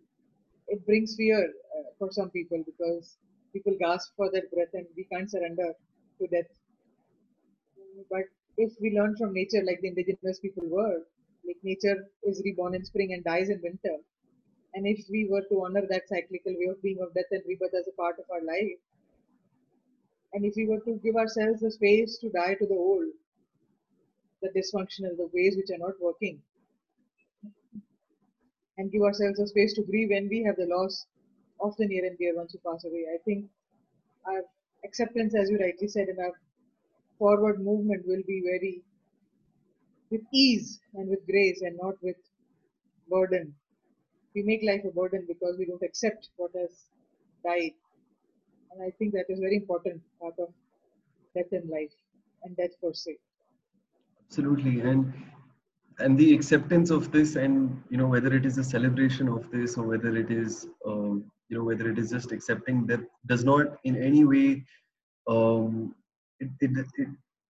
It 0.67 0.85
brings 0.85 1.15
fear 1.15 1.39
uh, 1.77 1.83
for 1.99 2.11
some 2.11 2.29
people 2.31 2.63
because 2.65 3.17
people 3.53 3.75
gasp 3.79 4.13
for 4.17 4.31
their 4.31 4.47
breath 4.53 4.73
and 4.73 4.85
we 4.95 5.05
can't 5.05 5.29
surrender 5.31 5.73
to 6.21 6.27
death. 6.27 6.49
But 8.09 8.25
if 8.57 8.73
we 8.81 8.91
learn 8.97 9.15
from 9.17 9.33
nature 9.33 9.63
like 9.63 9.81
the 9.81 9.89
indigenous 9.89 10.39
people 10.39 10.67
were, 10.67 11.03
like 11.45 11.57
nature 11.63 12.07
is 12.23 12.41
reborn 12.45 12.75
in 12.75 12.85
spring 12.85 13.13
and 13.13 13.23
dies 13.23 13.49
in 13.49 13.59
winter, 13.61 13.97
and 14.73 14.87
if 14.87 15.05
we 15.09 15.27
were 15.29 15.43
to 15.49 15.63
honor 15.65 15.85
that 15.89 16.07
cyclical 16.09 16.53
way 16.57 16.67
of 16.69 16.81
being 16.81 16.99
of 17.01 17.13
death 17.13 17.31
and 17.31 17.43
rebirth 17.47 17.73
as 17.73 17.87
a 17.87 17.95
part 18.01 18.17
of 18.19 18.25
our 18.31 18.41
life, 18.43 18.79
and 20.33 20.45
if 20.45 20.53
we 20.55 20.67
were 20.67 20.79
to 20.81 20.99
give 21.03 21.15
ourselves 21.15 21.61
the 21.61 21.71
space 21.71 22.17
to 22.19 22.29
die 22.29 22.55
to 22.55 22.65
the 22.65 22.75
old, 22.75 23.05
the 24.41 24.49
dysfunctional, 24.49 25.17
the 25.17 25.29
ways 25.33 25.55
which 25.57 25.69
are 25.71 25.85
not 25.85 25.95
working, 26.01 26.41
and 28.77 28.91
give 28.91 29.01
ourselves 29.01 29.39
a 29.39 29.47
space 29.47 29.73
to 29.73 29.83
grieve 29.83 30.09
when 30.09 30.29
we 30.29 30.43
have 30.43 30.55
the 30.55 30.65
loss 30.65 31.05
of 31.61 31.75
the 31.77 31.85
near 31.87 32.05
and 32.05 32.17
dear 32.17 32.35
ones 32.35 32.53
who 32.53 32.59
pass 32.71 32.83
away, 32.85 33.05
I 33.13 33.17
think 33.25 33.45
our 34.25 34.41
acceptance, 34.85 35.35
as 35.35 35.49
you 35.49 35.57
rightly 35.57 35.87
said, 35.87 36.07
and 36.07 36.19
our 36.19 36.33
forward 37.17 37.59
movement 37.59 38.05
will 38.07 38.23
be 38.25 38.41
very 38.45 38.81
with 40.11 40.21
ease 40.33 40.79
and 40.93 41.09
with 41.09 41.25
grace 41.27 41.61
and 41.61 41.77
not 41.81 41.95
with 42.01 42.15
burden. 43.09 43.53
We 44.35 44.43
make 44.43 44.63
life 44.63 44.85
a 44.85 44.91
burden 44.91 45.25
because 45.27 45.57
we 45.57 45.65
don't 45.65 45.83
accept 45.83 46.29
what 46.37 46.51
has 46.55 46.71
died. 47.43 47.73
And 48.71 48.83
I 48.83 48.91
think 48.97 49.13
that 49.13 49.25
is 49.29 49.39
very 49.39 49.55
important 49.55 50.01
part 50.21 50.35
of 50.39 50.49
death 51.35 51.51
in 51.51 51.69
life 51.69 51.93
and 52.43 52.55
death 52.55 52.71
per 52.81 52.93
se. 52.93 53.17
absolutely, 54.25 54.81
and 54.81 55.13
and 55.99 56.17
the 56.17 56.33
acceptance 56.33 56.91
of 56.91 57.11
this, 57.11 57.35
and 57.35 57.83
you 57.89 57.97
know 57.97 58.07
whether 58.07 58.33
it 58.33 58.45
is 58.45 58.57
a 58.57 58.63
celebration 58.63 59.27
of 59.27 59.49
this 59.51 59.77
or 59.77 59.85
whether 59.85 60.15
it 60.15 60.31
is 60.31 60.67
um, 60.85 61.29
you 61.49 61.57
know 61.57 61.63
whether 61.63 61.89
it 61.91 61.99
is 61.99 62.11
just 62.11 62.31
accepting 62.31 62.85
that 62.87 63.01
does 63.27 63.43
not 63.43 63.77
in 63.83 64.01
any 64.01 64.23
way 64.23 64.63
um, 65.27 65.95
it, 66.39 66.49
it, 66.61 66.85
it, 66.97 67.07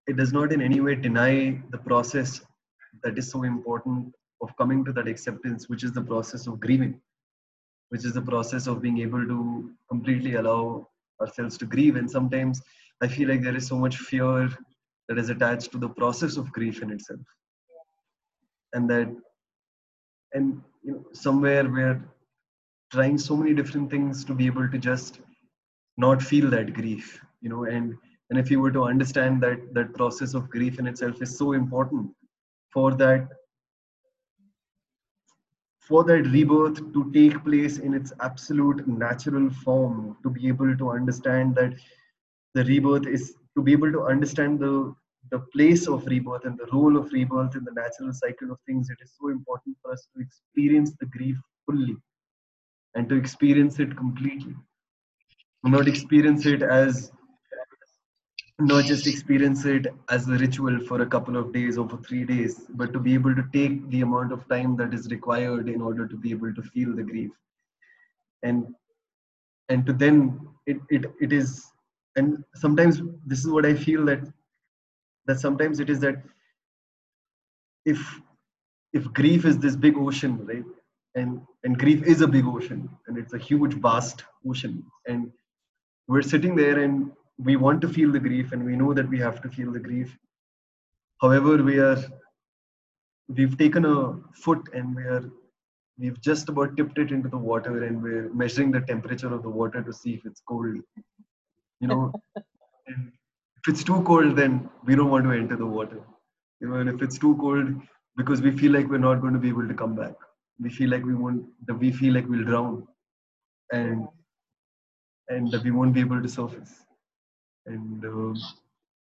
it 0.07 0.17
does 0.17 0.33
not 0.33 0.51
in 0.51 0.61
any 0.61 0.79
way 0.79 0.95
deny 0.95 1.61
the 1.69 1.77
process 1.77 2.41
that 3.03 3.17
is 3.17 3.29
so 3.29 3.43
important 3.43 4.13
of 4.41 4.55
coming 4.57 4.83
to 4.85 4.91
that 4.93 5.07
acceptance, 5.07 5.69
which 5.69 5.83
is 5.83 5.91
the 5.91 6.01
process 6.01 6.47
of 6.47 6.59
grieving, 6.59 6.99
which 7.89 8.05
is 8.05 8.13
the 8.13 8.21
process 8.21 8.67
of 8.67 8.81
being 8.81 8.99
able 8.99 9.25
to 9.25 9.71
completely 9.89 10.35
allow 10.35 10.87
ourselves 11.21 11.57
to 11.59 11.65
grieve. 11.65 11.95
And 11.95 12.09
sometimes 12.09 12.61
I 13.01 13.07
feel 13.07 13.29
like 13.29 13.41
there 13.41 13.55
is 13.55 13.67
so 13.67 13.77
much 13.77 13.97
fear 13.97 14.49
that 15.07 15.17
is 15.17 15.29
attached 15.29 15.71
to 15.71 15.77
the 15.77 15.89
process 15.89 16.37
of 16.37 16.51
grief 16.51 16.81
in 16.81 16.91
itself. 16.91 17.21
And 18.73 18.89
that, 18.89 19.13
and 20.33 20.61
you 20.83 20.93
know, 20.93 21.05
somewhere 21.13 21.67
where 21.67 22.05
trying 22.91 23.17
so 23.17 23.35
many 23.35 23.53
different 23.53 23.89
things 23.89 24.23
to 24.25 24.33
be 24.33 24.45
able 24.45 24.69
to 24.69 24.77
just 24.77 25.19
not 25.97 26.21
feel 26.21 26.49
that 26.49 26.73
grief 26.73 27.19
you 27.41 27.49
know 27.49 27.65
and 27.65 27.95
and 28.29 28.39
if 28.39 28.49
you 28.51 28.59
were 28.59 28.71
to 28.71 28.83
understand 28.83 29.41
that 29.41 29.73
that 29.73 29.93
process 29.93 30.33
of 30.33 30.49
grief 30.49 30.79
in 30.79 30.87
itself 30.87 31.21
is 31.21 31.37
so 31.37 31.53
important 31.53 32.09
for 32.73 32.93
that 32.95 33.27
for 35.89 36.03
that 36.05 36.27
rebirth 36.37 36.79
to 36.93 37.11
take 37.11 37.43
place 37.43 37.79
in 37.79 37.93
its 37.93 38.13
absolute 38.21 38.87
natural 38.87 39.49
form 39.49 40.17
to 40.23 40.29
be 40.29 40.47
able 40.47 40.77
to 40.77 40.91
understand 40.91 41.55
that 41.55 41.73
the 42.55 42.63
rebirth 42.65 43.07
is 43.07 43.35
to 43.57 43.63
be 43.63 43.73
able 43.73 43.91
to 43.91 44.03
understand 44.03 44.59
the 44.59 44.73
the 45.31 45.39
place 45.53 45.87
of 45.87 46.05
rebirth 46.05 46.45
and 46.45 46.57
the 46.57 46.69
role 46.73 46.97
of 46.97 47.11
rebirth 47.11 47.55
in 47.55 47.65
the 47.65 47.73
natural 47.73 48.13
cycle 48.13 48.51
of 48.51 48.59
things 48.67 48.89
it 48.89 48.97
is 49.03 49.13
so 49.19 49.29
important 49.29 49.77
for 49.81 49.91
us 49.91 50.07
to 50.15 50.21
experience 50.21 50.93
the 50.99 51.05
grief 51.17 51.37
fully 51.65 51.97
and 52.95 53.09
to 53.09 53.15
experience 53.15 53.79
it 53.79 53.95
completely. 53.97 54.55
Not 55.63 55.87
experience 55.87 56.45
it 56.45 56.63
as 56.63 57.11
not 58.59 58.85
just 58.85 59.07
experience 59.07 59.65
it 59.65 59.87
as 60.09 60.27
a 60.27 60.33
ritual 60.33 60.79
for 60.81 61.01
a 61.01 61.05
couple 61.05 61.37
of 61.37 61.53
days 61.53 61.77
or 61.77 61.87
for 61.87 61.97
three 61.97 62.25
days, 62.25 62.65
but 62.71 62.91
to 62.91 62.99
be 62.99 63.13
able 63.13 63.33
to 63.33 63.43
take 63.53 63.89
the 63.89 64.01
amount 64.01 64.33
of 64.33 64.47
time 64.49 64.75
that 64.77 64.93
is 64.93 65.09
required 65.09 65.69
in 65.69 65.81
order 65.81 66.07
to 66.07 66.17
be 66.17 66.31
able 66.31 66.53
to 66.53 66.61
feel 66.61 66.93
the 66.95 67.03
grief. 67.03 67.31
And 68.43 68.67
and 69.69 69.85
to 69.85 69.93
then 69.93 70.39
it 70.65 70.77
it, 70.89 71.05
it 71.21 71.31
is 71.31 71.71
and 72.15 72.43
sometimes 72.55 73.01
this 73.25 73.39
is 73.39 73.47
what 73.47 73.65
I 73.65 73.73
feel 73.73 74.05
that 74.05 74.21
that 75.27 75.39
sometimes 75.39 75.79
it 75.79 75.89
is 75.89 75.99
that 76.01 76.21
if 77.85 78.19
if 78.93 79.11
grief 79.13 79.45
is 79.45 79.57
this 79.57 79.75
big 79.75 79.97
ocean, 79.97 80.45
right? 80.45 80.65
And 81.15 81.41
and 81.63 81.77
grief 81.77 82.03
is 82.03 82.21
a 82.21 82.27
big 82.27 82.45
ocean 82.45 82.89
and 83.07 83.17
it's 83.17 83.33
a 83.33 83.37
huge 83.37 83.75
vast 83.75 84.25
ocean. 84.47 84.83
And 85.07 85.31
we're 86.07 86.23
sitting 86.23 86.55
there 86.55 86.79
and 86.79 87.11
we 87.39 87.55
want 87.55 87.81
to 87.81 87.87
feel 87.87 88.11
the 88.11 88.19
grief 88.19 88.51
and 88.51 88.63
we 88.63 88.75
know 88.75 88.93
that 88.93 89.09
we 89.09 89.17
have 89.17 89.41
to 89.41 89.49
feel 89.49 89.71
the 89.71 89.79
grief. 89.79 90.15
However 91.21 91.63
we 91.63 91.79
are 91.79 91.97
we've 93.29 93.57
taken 93.57 93.85
a 93.85 94.13
foot 94.33 94.69
and 94.73 94.95
we 94.95 95.03
are 95.03 95.23
we've 95.97 96.19
just 96.21 96.49
about 96.49 96.75
tipped 96.75 96.97
it 96.97 97.11
into 97.11 97.29
the 97.29 97.37
water 97.37 97.83
and 97.85 98.01
we're 98.01 98.33
measuring 98.33 98.71
the 98.71 98.81
temperature 98.81 99.33
of 99.33 99.43
the 99.43 99.49
water 99.49 99.81
to 99.81 99.93
see 99.93 100.13
if 100.15 100.25
it's 100.25 100.41
cold. 100.47 100.75
You 101.79 101.87
know 101.87 102.11
and 102.87 103.11
if 103.57 103.73
it's 103.73 103.83
too 103.83 104.03
cold 104.03 104.35
then 104.35 104.69
we 104.85 104.95
don't 104.95 105.09
want 105.09 105.23
to 105.25 105.31
enter 105.31 105.55
the 105.55 105.65
water. 105.65 106.01
You 106.59 106.69
know 106.69 106.75
and 106.75 106.89
if 106.89 107.01
it's 107.01 107.17
too 107.17 107.37
cold 107.39 107.73
because 108.17 108.41
we 108.41 108.51
feel 108.51 108.73
like 108.73 108.89
we're 108.89 108.97
not 108.97 109.21
going 109.21 109.33
to 109.33 109.39
be 109.39 109.49
able 109.49 109.67
to 109.67 109.73
come 109.73 109.95
back. 109.95 110.15
We 110.59 110.69
feel 110.69 110.89
like 110.89 111.05
we 111.05 111.15
won't 111.15 111.45
we 111.77 111.91
feel 111.91 112.13
like 112.13 112.27
we'll 112.27 112.43
drown. 112.43 112.85
And 113.71 114.07
and 115.29 115.51
that 115.51 115.63
we 115.63 115.71
won't 115.71 115.93
be 115.93 116.01
able 116.01 116.21
to 116.21 116.27
surface 116.27 116.83
and 117.65 118.05
uh, 118.05 118.39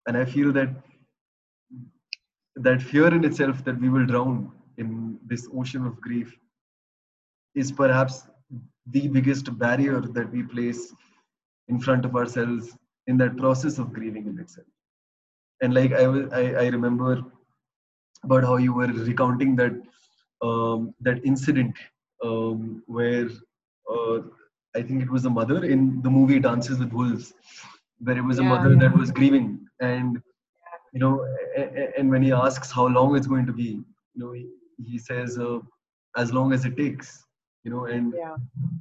and 0.08 0.18
I 0.18 0.26
feel 0.26 0.52
that 0.54 0.70
that 2.56 2.82
fear 2.82 3.08
in 3.14 3.24
itself 3.24 3.64
that 3.66 3.80
we 3.80 3.90
will 3.90 4.06
drown 4.06 4.52
in 4.78 5.18
this 5.26 5.48
ocean 5.56 5.86
of 5.86 6.00
grief 6.02 6.36
is 7.56 7.72
perhaps 7.72 8.28
the 8.88 9.08
biggest 9.08 9.58
barrier 9.58 10.02
that 10.02 10.32
we 10.32 10.44
place 10.44 10.94
in 11.68 11.80
front 11.80 12.06
of 12.06 12.16
ourselves 12.16 12.78
in 13.08 13.18
that 13.18 13.38
process 13.38 13.78
of 13.78 13.94
grieving 13.94 14.28
in 14.28 14.40
itself. 14.40 14.68
And 15.62 15.74
like 15.74 15.94
i 15.94 16.04
I, 16.42 16.66
I 16.66 16.68
remember 16.70 17.24
about 18.24 18.44
how 18.44 18.58
you 18.58 18.74
were 18.74 18.88
recounting 18.88 19.56
that 19.58 19.74
um, 20.42 20.94
that 21.02 21.24
incident 21.26 21.76
um, 22.24 22.84
where 22.88 23.30
uh, 23.92 24.20
i 24.76 24.82
think 24.82 25.02
it 25.02 25.10
was 25.10 25.24
the 25.24 25.30
mother 25.30 25.64
in 25.66 26.02
the 26.02 26.10
movie 26.10 26.40
dances 26.40 26.80
with 26.80 26.92
wolves 26.94 27.34
where 28.00 28.18
it 28.18 28.26
was 28.32 28.40
a 28.40 28.44
mother 28.44 28.74
yeah. 28.74 28.80
that 28.84 28.98
was 28.98 29.12
grieving 29.12 29.48
and 29.82 30.22
you 30.94 31.00
know 31.00 31.14
and 31.98 32.10
when 32.10 32.22
he 32.22 32.32
asks 32.32 32.72
how 32.72 32.88
long 32.88 33.16
it's 33.16 33.28
going 33.28 33.46
to 33.46 33.54
be 33.54 33.72
you 34.14 34.20
know 34.22 34.32
he, 34.32 34.46
he 34.92 34.98
says 34.98 35.38
uh, 35.38 35.60
as 36.18 36.34
long 36.34 36.54
as 36.54 36.66
it 36.66 36.76
takes 36.78 37.24
you 37.64 37.72
know 37.72 37.86
and 37.86 38.14
Yeah. 38.18 38.36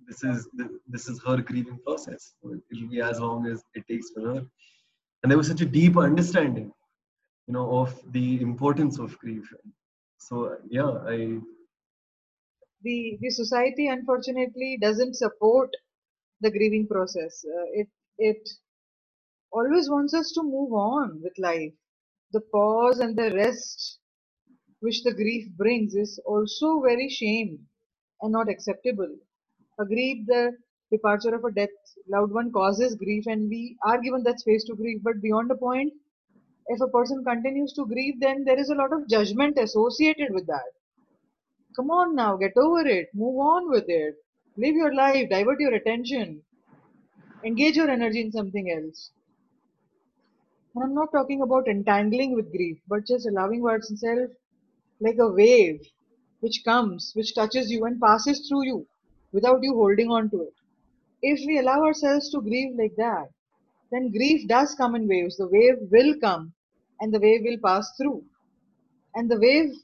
this 0.09 0.23
is 0.31 0.49
this 0.95 1.09
is 1.09 1.21
her 1.27 1.37
grieving 1.51 1.79
process 1.87 2.33
it'll 2.45 2.89
be 2.97 3.01
as 3.11 3.21
long 3.27 3.47
as 3.53 3.63
it 3.75 3.85
takes 3.91 4.11
for 4.15 4.23
her 4.31 4.41
and 5.23 5.31
there 5.31 5.39
was 5.43 5.49
such 5.53 5.63
a 5.69 5.71
deep 5.79 5.97
understanding 6.09 6.69
you 7.47 7.55
know 7.57 7.67
of 7.81 7.95
the 8.17 8.41
importance 8.49 8.99
of 8.99 9.19
grief 9.25 9.47
so 10.29 10.57
yeah 10.79 10.93
i 11.15 11.19
The 12.83 13.19
the 13.21 13.31
society 13.31 13.89
unfortunately 13.89 14.79
doesn't 14.81 15.15
support 15.15 15.71
the 16.41 16.51
grieving 16.51 16.87
process. 16.87 17.45
Uh, 17.45 17.67
it 17.81 17.89
it 18.19 18.49
always 19.53 19.91
wants 19.91 20.15
us 20.15 20.33
to 20.33 20.43
move 20.43 20.73
on 20.73 21.21
with 21.23 21.39
life. 21.39 21.75
The 22.33 22.41
pause 22.41 22.99
and 23.01 23.17
the 23.17 23.33
rest 23.35 23.99
which 24.81 25.03
the 25.05 25.15
grief 25.15 25.49
brings 25.57 25.95
is 25.95 26.19
also 26.27 26.81
very 26.81 27.09
shamed 27.09 27.61
and 28.23 28.33
not 28.33 28.49
acceptable. 28.49 29.17
Agreed, 29.79 30.27
the 30.27 30.57
departure 30.91 31.35
of 31.35 31.45
a 31.45 31.53
death 31.53 31.71
loved 32.09 32.33
one 32.33 32.53
causes 32.53 32.95
grief, 32.97 33.25
and 33.27 33.49
we 33.49 33.77
are 33.85 34.01
given 34.01 34.23
that 34.25 34.41
space 34.41 34.65
to 34.65 34.75
grieve. 34.77 35.03
But 35.03 35.23
beyond 35.23 35.51
a 35.51 35.57
point, 35.57 35.93
if 36.69 36.81
a 36.81 36.89
person 36.89 37.25
continues 37.25 37.73
to 37.75 37.87
grieve, 37.87 38.21
then 38.21 38.45
there 38.45 38.59
is 38.59 38.71
a 38.71 38.75
lot 38.75 38.93
of 38.93 39.09
judgment 39.09 39.59
associated 39.59 40.33
with 40.33 40.47
that. 40.47 40.73
Come 41.77 41.91
on 41.91 42.15
now, 42.15 42.37
get 42.37 42.57
over 42.59 42.87
it, 42.87 43.09
move 43.15 43.39
on 43.39 43.71
with 43.71 43.85
it, 43.89 44.17
live 44.59 44.75
your 44.75 44.95
life, 44.95 45.31
divert 45.31 45.61
your 45.61 45.73
attention, 45.75 46.43
engage 47.45 47.77
your 47.77 47.91
energy 47.91 48.21
in 48.21 48.31
something 48.31 48.71
else. 48.71 49.11
And 50.79 50.85
I'm 50.85 50.95
not 50.95 51.11
talking 51.11 51.43
about 51.43 51.67
entangling 51.67 52.37
with 52.37 52.53
grief, 52.53 52.79
but 52.87 53.05
just 53.05 53.27
allowing 53.27 53.63
oneself 53.63 54.31
like 55.01 55.19
a 55.19 55.29
wave 55.29 55.81
which 56.39 56.63
comes, 56.65 57.11
which 57.17 57.35
touches 57.35 57.69
you 57.69 57.85
and 57.85 58.01
passes 58.01 58.47
through 58.47 58.65
you 58.65 58.87
without 59.33 59.61
you 59.65 59.75
holding 59.75 60.09
on 60.09 60.31
to 60.31 60.43
it. 60.43 60.55
If 61.21 61.45
we 61.45 61.59
allow 61.59 61.83
ourselves 61.83 62.31
to 62.31 62.41
grieve 62.41 62.77
like 62.79 62.95
that, 62.95 63.29
then 63.91 64.13
grief 64.13 64.47
does 64.47 64.77
come 64.77 64.95
in 64.95 65.09
waves. 65.09 65.37
The 65.37 65.49
wave 65.49 65.79
will 65.91 66.15
come 66.21 66.53
and 67.01 67.13
the 67.13 67.19
wave 67.19 67.41
will 67.43 67.59
pass 67.59 67.91
through. 67.97 68.23
And 69.17 69.29
the 69.29 69.41
wave 69.41 69.75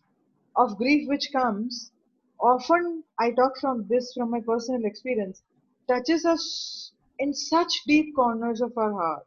of 0.55 0.77
grief 0.79 1.09
which 1.09 1.33
comes, 1.33 1.91
often 2.39 3.03
I 3.19 3.33
talk 3.33 3.59
from 3.61 3.89
this 3.89 4.13
from 4.15 4.31
my 4.31 4.43
personal 4.43 4.85
experience, 4.85 5.43
touches 5.89 6.25
us 6.25 6.93
in 7.19 7.35
such 7.35 7.83
deep 7.85 8.15
corners 8.15 8.61
of 8.61 8.79
our 8.79 8.93
heart 8.93 9.27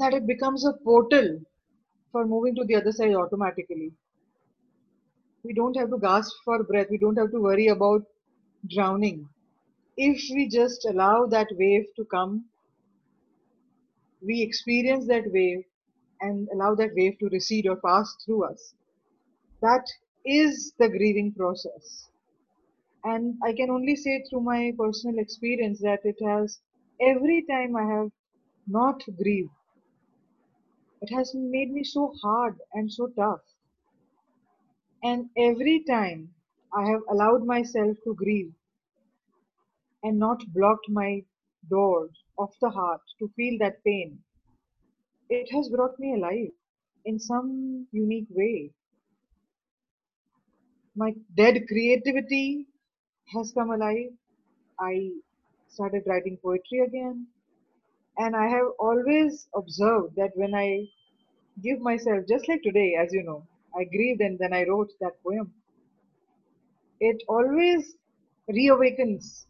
that 0.00 0.14
it 0.14 0.26
becomes 0.26 0.66
a 0.66 0.74
portal 0.84 1.40
for 2.12 2.26
moving 2.26 2.54
to 2.56 2.64
the 2.64 2.76
other 2.76 2.92
side 2.92 3.14
automatically. 3.14 3.92
We 5.44 5.52
don't 5.54 5.76
have 5.76 5.90
to 5.90 5.98
gasp 5.98 6.34
for 6.44 6.64
breath, 6.64 6.88
we 6.90 6.98
don't 6.98 7.18
have 7.18 7.30
to 7.32 7.40
worry 7.40 7.68
about 7.68 8.06
drowning. 8.68 9.28
If 9.96 10.22
we 10.34 10.48
just 10.48 10.84
allow 10.86 11.26
that 11.26 11.48
wave 11.52 11.86
to 11.96 12.04
come, 12.06 12.46
we 14.22 14.42
experience 14.42 15.06
that 15.08 15.24
wave 15.32 15.64
and 16.20 16.48
allow 16.54 16.74
that 16.76 16.94
wave 16.94 17.18
to 17.18 17.28
recede 17.30 17.66
or 17.66 17.76
pass 17.76 18.14
through 18.24 18.44
us. 18.44 18.74
That 19.62 19.86
is 20.24 20.72
the 20.78 20.88
grieving 20.88 21.34
process. 21.34 22.08
And 23.04 23.36
I 23.44 23.52
can 23.52 23.70
only 23.70 23.96
say 23.96 24.24
through 24.30 24.42
my 24.42 24.72
personal 24.78 25.18
experience 25.18 25.80
that 25.80 26.00
it 26.04 26.16
has, 26.24 26.60
every 27.00 27.44
time 27.50 27.76
I 27.76 27.84
have 27.84 28.10
not 28.66 29.02
grieved, 29.22 29.50
it 31.00 31.12
has 31.14 31.34
made 31.34 31.70
me 31.72 31.84
so 31.84 32.12
hard 32.22 32.60
and 32.72 32.92
so 32.92 33.08
tough. 33.08 33.42
And 35.02 35.30
every 35.36 35.82
time 35.82 36.34
I 36.72 36.88
have 36.88 37.02
allowed 37.10 37.44
myself 37.44 37.96
to 38.04 38.14
grieve 38.14 38.54
and 40.02 40.18
not 40.18 40.42
blocked 40.52 40.88
my 40.90 41.24
doors 41.70 42.24
of 42.36 42.50
the 42.60 42.68
heart 42.70 43.00
to 43.18 43.28
feel 43.36 43.56
that 43.60 43.82
pain, 43.84 44.22
it 45.30 45.48
has 45.50 45.70
brought 45.70 45.98
me 45.98 46.12
alive 46.14 46.52
in 47.06 47.18
some 47.18 47.86
unique 47.90 48.28
way. 48.30 48.72
My 50.94 51.14
dead 51.34 51.66
creativity 51.66 52.66
has 53.34 53.52
come 53.52 53.70
alive. 53.70 54.12
I 54.80 55.10
started 55.68 56.04
writing 56.06 56.38
poetry 56.42 56.80
again. 56.80 57.28
And 58.20 58.36
I 58.36 58.46
have 58.46 58.68
always 58.78 59.48
observed 59.52 60.14
that 60.14 60.30
when 60.36 60.54
I 60.54 60.86
give 61.62 61.80
myself, 61.80 62.26
just 62.28 62.48
like 62.48 62.62
today, 62.62 62.94
as 62.94 63.12
you 63.12 63.24
know, 63.24 63.48
I 63.76 63.84
grieved 63.84 64.20
and 64.20 64.38
then 64.38 64.52
I 64.52 64.64
wrote 64.64 64.92
that 65.00 65.22
poem, 65.24 65.52
it 67.00 67.22
always 67.28 67.96
reawakens 68.48 69.46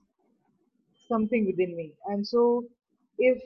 something 1.09 1.46
within 1.46 1.76
me. 1.76 1.94
And 2.06 2.26
so, 2.26 2.64
if 3.18 3.42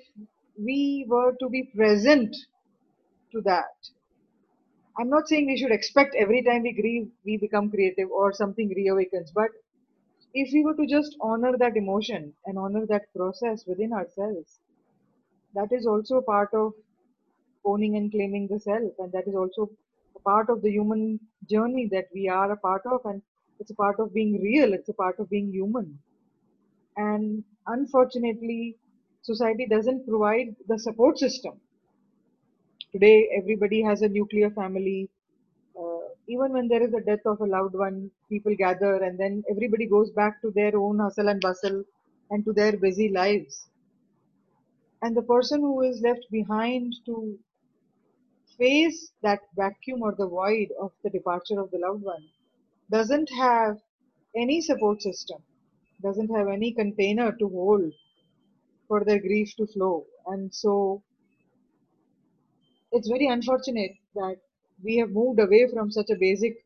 we 0.58 1.06
were 1.08 1.34
to 1.40 1.48
be 1.48 1.70
present 1.74 2.36
to 3.32 3.40
that, 3.42 3.74
I'm 4.98 5.10
not 5.10 5.28
saying 5.28 5.46
we 5.46 5.58
should 5.58 5.72
expect 5.72 6.14
every 6.16 6.42
time 6.42 6.62
we 6.62 6.72
grieve, 6.72 7.10
we 7.24 7.36
become 7.36 7.70
creative 7.70 8.10
or 8.10 8.32
something 8.32 8.70
reawakens, 8.70 9.30
but 9.34 9.50
if 10.34 10.52
we 10.52 10.64
were 10.64 10.74
to 10.74 10.86
just 10.86 11.16
honor 11.20 11.56
that 11.58 11.76
emotion 11.76 12.34
and 12.46 12.58
honor 12.58 12.86
that 12.86 13.12
process 13.16 13.64
within 13.66 13.92
ourselves, 13.92 14.60
that 15.54 15.72
is 15.72 15.86
also 15.86 16.20
part 16.22 16.50
of 16.54 16.72
owning 17.64 17.96
and 17.96 18.10
claiming 18.12 18.46
the 18.48 18.60
self, 18.60 18.92
and 18.98 19.12
that 19.12 19.26
is 19.26 19.34
also 19.34 19.70
a 20.16 20.20
part 20.20 20.48
of 20.50 20.62
the 20.62 20.70
human 20.70 21.20
journey 21.50 21.88
that 21.92 22.06
we 22.14 22.28
are 22.28 22.52
a 22.52 22.56
part 22.56 22.82
of, 22.86 23.00
and 23.04 23.22
it's 23.58 23.70
a 23.70 23.74
part 23.74 23.98
of 24.00 24.14
being 24.14 24.40
real, 24.42 24.72
it's 24.74 24.88
a 24.88 24.94
part 24.94 25.18
of 25.18 25.28
being 25.30 25.50
human. 25.52 25.98
And 26.96 27.44
unfortunately, 27.66 28.78
society 29.22 29.66
doesn't 29.66 30.06
provide 30.08 30.56
the 30.66 30.78
support 30.78 31.18
system. 31.18 31.60
Today, 32.92 33.28
everybody 33.36 33.82
has 33.82 34.00
a 34.00 34.08
nuclear 34.08 34.50
family. 34.50 35.10
Uh, 35.78 36.08
even 36.28 36.52
when 36.52 36.68
there 36.68 36.82
is 36.82 36.94
a 36.94 37.00
death 37.00 37.26
of 37.26 37.40
a 37.40 37.46
loved 37.46 37.74
one, 37.74 38.10
people 38.30 38.54
gather 38.56 39.02
and 39.02 39.18
then 39.18 39.42
everybody 39.50 39.86
goes 39.86 40.10
back 40.12 40.40
to 40.42 40.50
their 40.52 40.76
own 40.78 40.98
hustle 40.98 41.28
and 41.28 41.40
bustle 41.42 41.84
and 42.30 42.44
to 42.44 42.52
their 42.54 42.76
busy 42.78 43.08
lives. 43.10 43.68
And 45.04 45.14
the 45.14 45.22
person 45.22 45.60
who 45.60 45.82
is 45.82 46.00
left 46.00 46.24
behind 46.30 46.94
to 47.04 47.38
face 48.56 49.12
that 49.22 49.40
vacuum 49.54 50.00
or 50.00 50.14
the 50.14 50.26
void 50.26 50.68
of 50.80 50.92
the 51.02 51.10
departure 51.10 51.60
of 51.60 51.70
the 51.70 51.78
loved 51.78 52.04
one 52.04 52.24
doesn't 52.90 53.28
have 53.30 53.82
any 54.34 54.62
support 54.62 55.02
system, 55.02 55.42
doesn't 56.02 56.34
have 56.34 56.48
any 56.48 56.72
container 56.72 57.32
to 57.32 57.48
hold 57.50 57.92
for 58.88 59.04
their 59.04 59.18
grief 59.18 59.54
to 59.56 59.66
flow. 59.66 60.06
And 60.26 60.54
so 60.54 61.02
it's 62.92 63.08
very 63.08 63.26
unfortunate 63.26 63.92
that 64.14 64.38
we 64.82 64.96
have 64.96 65.10
moved 65.10 65.38
away 65.38 65.68
from 65.70 65.90
such 65.90 66.08
a 66.08 66.16
basic 66.16 66.64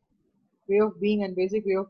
way 0.69 0.79
of 0.79 1.01
being 1.01 1.25
and 1.25 1.35
basic 1.35 1.65
way 1.65 1.75
of 1.75 1.89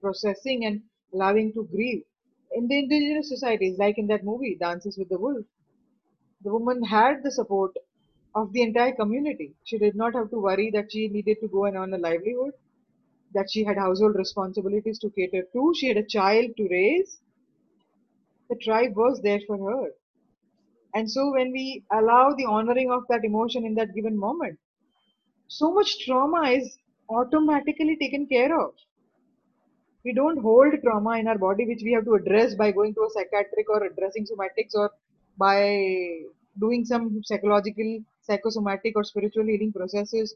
processing 0.00 0.64
and 0.64 0.80
allowing 1.12 1.52
to 1.52 1.64
grieve. 1.64 2.04
In 2.52 2.68
the 2.68 2.78
indigenous 2.78 3.28
societies, 3.30 3.78
like 3.78 3.98
in 3.98 4.06
that 4.08 4.24
movie, 4.24 4.54
Dances 4.54 4.98
with 4.98 5.08
the 5.08 5.18
Wolf, 5.18 5.46
the 6.42 6.52
woman 6.52 6.82
had 6.82 7.22
the 7.22 7.30
support 7.30 7.76
of 8.34 8.52
the 8.52 8.62
entire 8.62 8.92
community. 8.94 9.54
She 9.64 9.78
did 9.78 9.94
not 9.94 10.14
have 10.14 10.30
to 10.30 10.40
worry 10.40 10.70
that 10.72 10.92
she 10.92 11.08
needed 11.08 11.38
to 11.40 11.48
go 11.48 11.66
and 11.66 11.76
earn 11.76 11.94
a 11.94 11.98
livelihood, 11.98 12.54
that 13.34 13.50
she 13.50 13.64
had 13.64 13.78
household 13.78 14.16
responsibilities 14.16 14.98
to 15.00 15.10
cater 15.10 15.44
to, 15.52 15.74
she 15.76 15.88
had 15.88 15.98
a 15.98 16.06
child 16.06 16.56
to 16.56 16.68
raise. 16.68 17.20
The 18.50 18.56
tribe 18.56 18.96
was 18.96 19.22
there 19.22 19.40
for 19.46 19.56
her. 19.56 19.92
And 20.94 21.10
so 21.10 21.32
when 21.32 21.52
we 21.52 21.84
allow 21.90 22.34
the 22.34 22.44
honoring 22.44 22.90
of 22.92 23.04
that 23.08 23.24
emotion 23.24 23.64
in 23.64 23.74
that 23.76 23.94
given 23.94 24.16
moment, 24.16 24.58
so 25.48 25.72
much 25.72 26.04
trauma 26.04 26.50
is 26.50 26.78
automatically 27.10 27.96
taken 28.00 28.26
care 28.26 28.58
of. 28.60 28.74
We 30.04 30.12
don't 30.14 30.38
hold 30.38 30.74
trauma 30.82 31.18
in 31.18 31.28
our 31.28 31.38
body 31.38 31.66
which 31.66 31.82
we 31.84 31.92
have 31.92 32.04
to 32.06 32.14
address 32.14 32.54
by 32.54 32.70
going 32.72 32.94
to 32.94 33.02
a 33.02 33.10
psychiatric 33.10 33.68
or 33.70 33.84
addressing 33.84 34.26
somatics 34.26 34.74
or 34.74 34.90
by 35.38 36.22
doing 36.58 36.84
some 36.84 37.22
psychological, 37.24 38.00
psychosomatic 38.22 38.96
or 38.96 39.04
spiritual 39.04 39.44
healing 39.46 39.72
processes 39.72 40.34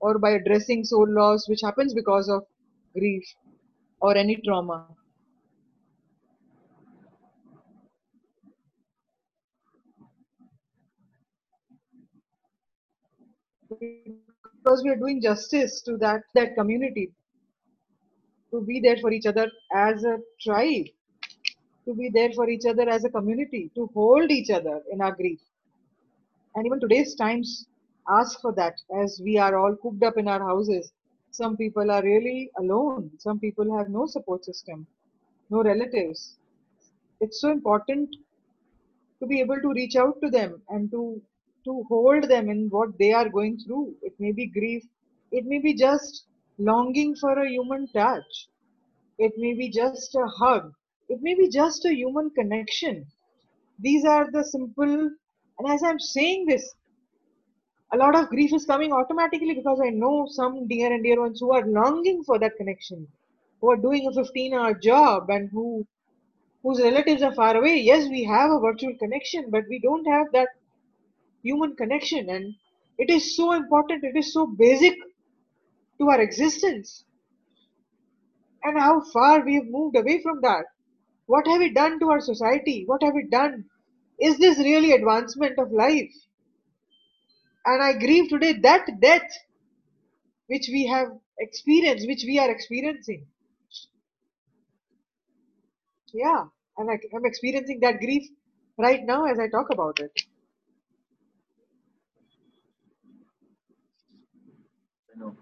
or 0.00 0.18
by 0.18 0.30
addressing 0.30 0.84
soul 0.84 1.06
loss 1.08 1.48
which 1.48 1.60
happens 1.62 1.94
because 1.94 2.28
of 2.28 2.46
grief 2.94 3.24
or 4.00 4.16
any 4.16 4.36
trauma. 4.44 4.86
because 13.68 14.82
we 14.84 14.90
are 14.90 14.96
doing 14.96 15.20
justice 15.22 15.82
to 15.82 15.96
that 15.98 16.22
that 16.34 16.54
community 16.56 17.12
to 18.56 18.64
be 18.66 18.80
there 18.80 18.96
for 19.04 19.12
each 19.12 19.26
other 19.26 19.46
as 19.86 20.04
a 20.04 20.16
tribe 20.40 20.86
to 21.86 21.94
be 21.94 22.10
there 22.18 22.32
for 22.32 22.48
each 22.48 22.66
other 22.66 22.88
as 22.96 23.04
a 23.04 23.10
community 23.16 23.70
to 23.76 23.88
hold 23.94 24.30
each 24.30 24.50
other 24.50 24.82
in 24.92 25.00
our 25.00 25.14
grief. 25.14 25.40
And 26.54 26.66
even 26.66 26.80
today's 26.80 27.14
times 27.14 27.66
ask 28.08 28.40
for 28.40 28.52
that 28.54 28.74
as 29.02 29.20
we 29.22 29.38
are 29.38 29.56
all 29.58 29.76
cooped 29.76 30.02
up 30.02 30.16
in 30.16 30.26
our 30.26 30.40
houses. 30.40 30.90
Some 31.30 31.56
people 31.56 31.90
are 31.90 32.02
really 32.02 32.50
alone. 32.58 33.10
Some 33.18 33.38
people 33.38 33.76
have 33.76 33.88
no 33.88 34.06
support 34.06 34.44
system 34.44 34.86
no 35.50 35.62
relatives. 35.62 36.36
It's 37.20 37.40
so 37.40 37.50
important 37.50 38.14
to 39.20 39.26
be 39.26 39.40
able 39.40 39.60
to 39.60 39.72
reach 39.72 39.96
out 39.96 40.20
to 40.22 40.30
them 40.30 40.62
and 40.68 40.90
to 40.90 41.20
to 41.64 41.84
hold 41.88 42.28
them 42.28 42.48
in 42.48 42.68
what 42.70 42.96
they 42.98 43.12
are 43.12 43.28
going 43.28 43.58
through. 43.58 43.94
It 44.02 44.14
may 44.20 44.30
be 44.32 44.46
grief, 44.46 44.84
it 45.32 45.46
may 45.46 45.58
be 45.58 45.74
just 45.74 46.26
longing 46.58 47.14
for 47.16 47.38
a 47.38 47.48
human 47.48 47.88
touch, 47.88 48.48
it 49.18 49.32
may 49.36 49.54
be 49.54 49.70
just 49.70 50.14
a 50.14 50.26
hug, 50.26 50.72
it 51.08 51.20
may 51.22 51.34
be 51.34 51.48
just 51.48 51.84
a 51.84 51.94
human 51.94 52.30
connection. 52.30 53.06
These 53.78 54.04
are 54.04 54.30
the 54.30 54.44
simple, 54.44 55.10
and 55.58 55.68
as 55.68 55.82
I'm 55.82 55.98
saying 55.98 56.46
this, 56.46 56.74
a 57.92 57.96
lot 57.96 58.16
of 58.16 58.28
grief 58.28 58.52
is 58.52 58.64
coming 58.64 58.92
automatically 58.92 59.54
because 59.54 59.80
I 59.84 59.90
know 59.90 60.26
some 60.28 60.66
dear 60.66 60.92
and 60.92 61.02
dear 61.04 61.20
ones 61.20 61.40
who 61.40 61.52
are 61.52 61.66
longing 61.66 62.24
for 62.24 62.38
that 62.38 62.56
connection, 62.56 63.06
who 63.60 63.70
are 63.70 63.76
doing 63.76 64.06
a 64.06 64.12
15 64.12 64.54
hour 64.54 64.74
job 64.74 65.30
and 65.30 65.50
who 65.50 65.86
whose 66.62 66.80
relatives 66.80 67.22
are 67.22 67.34
far 67.34 67.56
away. 67.56 67.76
Yes, 67.76 68.08
we 68.08 68.24
have 68.24 68.50
a 68.50 68.58
virtual 68.58 68.94
connection, 68.98 69.50
but 69.50 69.64
we 69.68 69.78
don't 69.78 70.04
have 70.06 70.26
that 70.32 70.48
human 71.42 71.76
connection. 71.76 72.28
And 72.28 72.54
it 72.98 73.08
is 73.08 73.36
so 73.36 73.52
important. 73.52 74.02
It 74.04 74.16
is 74.16 74.32
so 74.32 74.46
basic 74.46 74.94
to 75.98 76.08
our 76.10 76.20
existence. 76.20 77.04
And 78.62 78.78
how 78.78 79.00
far 79.12 79.44
we 79.44 79.54
have 79.54 79.66
moved 79.66 79.96
away 79.96 80.22
from 80.22 80.40
that. 80.42 80.66
What 81.26 81.46
have 81.46 81.58
we 81.60 81.72
done 81.72 81.98
to 82.00 82.10
our 82.10 82.20
society? 82.20 82.84
What 82.86 83.02
have 83.02 83.14
we 83.14 83.24
done? 83.24 83.64
Is 84.20 84.38
this 84.38 84.58
really 84.58 84.92
advancement 84.92 85.58
of 85.58 85.72
life? 85.72 86.12
And 87.66 87.82
i 87.82 87.92
grieve 87.92 88.30
today 88.30 88.54
that 88.62 88.86
death 89.00 89.30
which 90.46 90.68
we 90.72 90.86
have 90.86 91.08
experienced 91.38 92.06
which 92.06 92.24
we 92.26 92.38
are 92.38 92.50
experiencing. 92.50 93.26
Yeah 96.12 96.46
and 96.78 96.90
I, 96.90 96.98
i'm 97.14 97.24
experiencing 97.24 97.80
that 97.80 98.00
grief 98.00 98.28
right 98.76 99.02
now 99.04 99.24
as 99.26 99.38
i 99.38 99.48
talk 99.48 99.70
about 99.72 100.00
it. 100.00 100.22
Know 105.16 105.36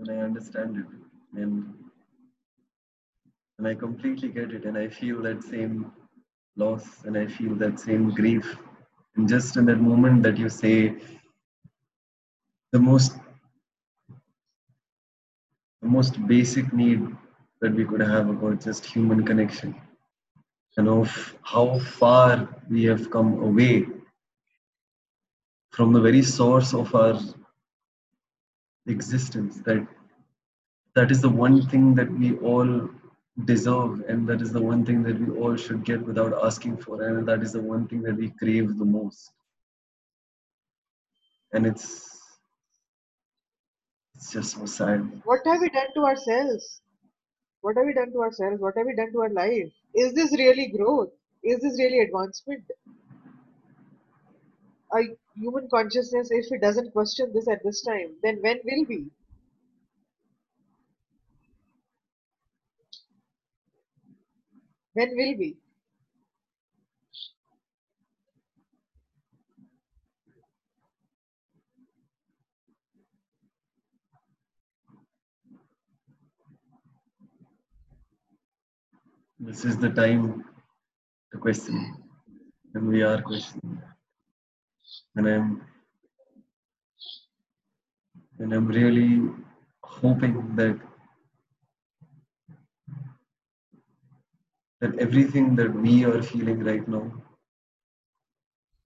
and 0.00 0.10
I 0.10 0.24
understand 0.24 0.78
it. 0.78 1.40
And 1.40 1.74
and 3.58 3.68
I 3.68 3.74
completely 3.74 4.30
get 4.30 4.52
it. 4.52 4.64
And 4.64 4.76
I 4.76 4.88
feel 4.88 5.22
that 5.22 5.44
same 5.44 5.92
loss 6.56 7.04
and 7.04 7.16
I 7.16 7.26
feel 7.26 7.54
that 7.56 7.78
same 7.78 8.10
grief. 8.10 8.56
And 9.16 9.28
just 9.28 9.56
in 9.56 9.66
that 9.66 9.80
moment 9.80 10.22
that 10.22 10.38
you 10.38 10.48
say 10.48 10.96
the 12.72 12.78
most 12.78 13.16
the 15.82 15.88
most 15.88 16.26
basic 16.26 16.72
need 16.72 17.06
that 17.60 17.74
we 17.74 17.84
could 17.84 18.00
have 18.00 18.30
about 18.30 18.64
just 18.64 18.86
human 18.86 19.24
connection 19.24 19.74
and 20.76 20.88
of 20.88 21.36
how 21.42 21.78
far 21.78 22.48
we 22.70 22.84
have 22.84 23.10
come 23.10 23.42
away 23.42 23.86
from 25.70 25.92
the 25.92 26.00
very 26.00 26.22
source 26.22 26.72
of 26.74 26.94
our 26.94 27.18
existence 28.86 29.58
that 29.58 29.86
that 30.94 31.10
is 31.10 31.20
the 31.20 31.28
one 31.28 31.62
thing 31.68 31.94
that 31.94 32.10
we 32.10 32.36
all 32.38 32.88
deserve 33.44 34.00
and 34.08 34.28
that 34.28 34.42
is 34.42 34.52
the 34.52 34.60
one 34.60 34.84
thing 34.84 35.02
that 35.02 35.18
we 35.18 35.34
all 35.40 35.56
should 35.56 35.84
get 35.84 36.00
without 36.02 36.32
asking 36.44 36.76
for 36.76 37.02
and 37.02 37.26
that 37.26 37.42
is 37.42 37.52
the 37.52 37.60
one 37.60 37.86
thing 37.86 38.02
that 38.02 38.16
we 38.16 38.30
crave 38.30 38.76
the 38.78 38.84
most. 38.84 39.30
And 41.52 41.66
it's 41.66 42.08
it's 44.14 44.32
just 44.32 44.54
so 44.56 44.66
sad. 44.66 45.22
What 45.24 45.40
have 45.46 45.60
we 45.60 45.70
done 45.70 45.92
to 45.94 46.00
ourselves? 46.02 46.82
What 47.62 47.76
have 47.76 47.86
we 47.86 47.94
done 47.94 48.12
to 48.12 48.20
ourselves? 48.20 48.60
What 48.60 48.74
have 48.76 48.86
we 48.86 48.94
done 48.94 49.12
to 49.12 49.22
our 49.22 49.30
life? 49.30 49.70
Is 49.94 50.12
this 50.12 50.32
really 50.32 50.68
growth? 50.68 51.10
Is 51.42 51.60
this 51.60 51.78
really 51.78 52.00
advancement? 52.00 52.64
A 54.92 55.00
human 55.36 55.68
consciousness, 55.68 56.28
if 56.30 56.50
it 56.52 56.60
doesn't 56.60 56.92
question 56.92 57.32
this 57.32 57.48
at 57.48 57.62
this 57.64 57.82
time, 57.82 58.14
then 58.22 58.38
when 58.40 58.60
will 58.64 58.84
we? 58.88 59.10
When 64.92 65.10
will 65.16 65.36
we? 65.38 65.56
This 79.38 79.64
is 79.64 79.78
the 79.78 79.88
time 79.88 80.44
to 81.32 81.38
question, 81.38 81.96
and 82.74 82.86
we 82.86 83.02
are 83.02 83.22
questioning 83.22 83.80
and 85.16 85.28
I'm 85.28 85.62
and 88.38 88.52
I'm 88.52 88.68
really 88.68 89.30
hoping 89.82 90.56
that 90.56 90.78
that 94.80 94.98
everything 94.98 95.56
that 95.56 95.74
we 95.74 96.04
are 96.04 96.22
feeling 96.22 96.64
right 96.64 96.86
now 96.88 97.12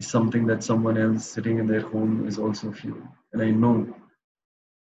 is 0.01 0.09
something 0.09 0.47
that 0.47 0.65
someone 0.65 0.99
else 0.99 1.25
sitting 1.25 1.59
in 1.59 1.67
their 1.69 1.83
home 1.83 2.27
is 2.27 2.39
also 2.39 2.73
feeling. 2.73 3.09
And 3.33 3.43
I 3.43 3.51
know 3.51 3.95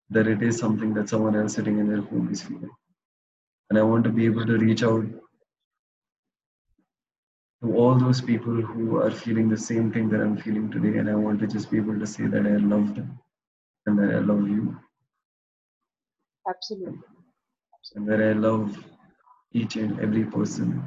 that 0.10 0.28
it 0.28 0.42
is 0.42 0.58
something 0.58 0.94
that 0.96 1.10
someone 1.10 1.36
else 1.36 1.54
sitting 1.54 1.78
in 1.78 1.88
their 1.88 2.02
home 2.02 2.30
is 2.32 2.42
feeling. 2.42 2.72
And 3.70 3.78
I 3.78 3.84
want 3.84 4.04
to 4.06 4.10
be 4.10 4.26
able 4.26 4.46
to 4.46 4.58
reach 4.58 4.84
out 4.84 5.06
to 7.64 7.76
all 7.78 7.96
those 7.98 8.22
people 8.22 8.54
who 8.62 8.98
are 8.98 9.12
feeling 9.12 9.50
the 9.50 9.58
same 9.58 9.92
thing 9.92 10.10
that 10.10 10.22
I'm 10.22 10.38
feeling 10.38 10.70
today. 10.70 11.00
And 11.00 11.10
I 11.10 11.16
want 11.16 11.40
to 11.40 11.48
just 11.48 11.72
be 11.72 11.78
able 11.78 11.98
to 12.00 12.06
say 12.06 12.26
that 12.28 12.46
I 12.46 12.58
love 12.58 12.96
them 12.96 13.20
and 13.86 13.98
that 14.00 14.14
I 14.16 14.20
love 14.20 14.48
you 14.50 14.78
Absolutely. 16.48 17.00
and 17.96 18.08
that 18.08 18.22
I 18.22 18.34
love 18.34 18.78
each 19.54 19.78
and 19.78 20.00
every 20.02 20.26
person 20.26 20.84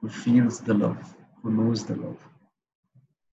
who 0.00 0.08
feels 0.08 0.60
the 0.60 0.74
love, 0.74 1.14
who 1.42 1.50
knows 1.50 1.84
the 1.84 1.96
love, 1.96 2.20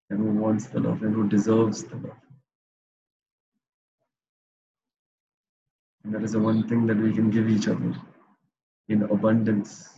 and 0.10 0.20
who 0.20 0.32
wants 0.42 0.68
the 0.68 0.80
love, 0.80 1.04
and 1.04 1.14
who 1.14 1.28
deserves 1.30 1.84
the 1.84 1.96
love. 1.98 2.18
And 6.04 6.14
that 6.16 6.24
is 6.24 6.34
the 6.34 6.40
one 6.40 6.68
thing 6.68 6.88
that 6.88 6.98
we 6.98 7.14
can 7.14 7.30
give 7.30 7.50
each 7.50 7.68
other 7.68 7.96
in 8.90 9.04
abundance. 9.04 9.90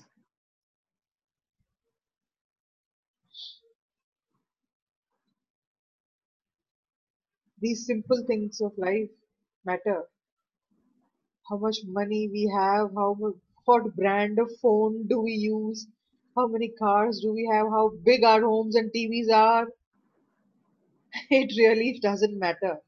These 7.59 7.85
simple 7.85 8.23
things 8.25 8.61
of 8.61 8.77
life 8.77 9.09
matter. 9.65 10.05
How 11.49 11.57
much 11.57 11.79
money 11.83 12.29
we 12.29 12.45
have, 12.55 12.93
how 12.93 13.15
what 13.65 13.95
brand 13.95 14.37
of 14.37 14.51
phone 14.61 15.07
do 15.07 15.19
we 15.21 15.31
use, 15.31 15.87
how 16.35 16.45
many 16.45 16.69
cars 16.69 17.21
do 17.21 17.33
we 17.33 17.47
have, 17.51 17.69
how 17.69 17.89
big 18.03 18.23
our 18.23 18.41
homes 18.41 18.75
and 18.75 18.93
TVs 18.93 19.31
are. 19.31 19.67
It 21.29 21.53
really 21.57 21.99
doesn't 21.99 22.39
matter. 22.39 22.79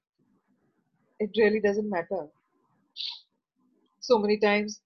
It 1.20 1.30
really 1.38 1.60
doesn't 1.60 1.88
matter. 1.88 2.30
So 4.02 4.18
many 4.18 4.38
times 4.38 4.82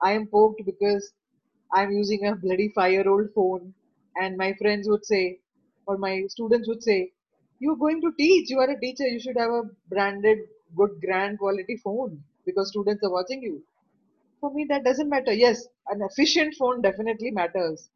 I 0.00 0.12
am 0.12 0.26
poked 0.26 0.64
because 0.64 1.12
I'm 1.72 1.90
using 1.92 2.24
a 2.26 2.34
bloody 2.34 2.70
five 2.74 2.92
year 2.92 3.08
old 3.08 3.30
phone, 3.34 3.74
and 4.16 4.38
my 4.38 4.54
friends 4.54 4.88
would 4.88 5.04
say, 5.04 5.40
or 5.86 5.98
my 5.98 6.24
students 6.28 6.66
would 6.68 6.82
say, 6.82 7.12
You're 7.60 7.76
going 7.76 8.00
to 8.00 8.12
teach, 8.18 8.50
you 8.50 8.58
are 8.58 8.70
a 8.70 8.80
teacher, 8.80 9.06
you 9.06 9.20
should 9.20 9.36
have 9.36 9.50
a 9.50 9.62
branded, 9.88 10.38
good, 10.76 11.00
grand 11.00 11.38
quality 11.38 11.76
phone 11.76 12.24
because 12.46 12.70
students 12.70 13.04
are 13.04 13.10
watching 13.12 13.42
you. 13.42 13.62
For 14.40 14.52
me, 14.52 14.66
that 14.70 14.84
doesn't 14.84 15.08
matter. 15.08 15.32
Yes, 15.32 15.66
an 15.88 16.02
efficient 16.02 16.54
phone 16.58 16.82
definitely 16.82 17.30
matters, 17.32 17.90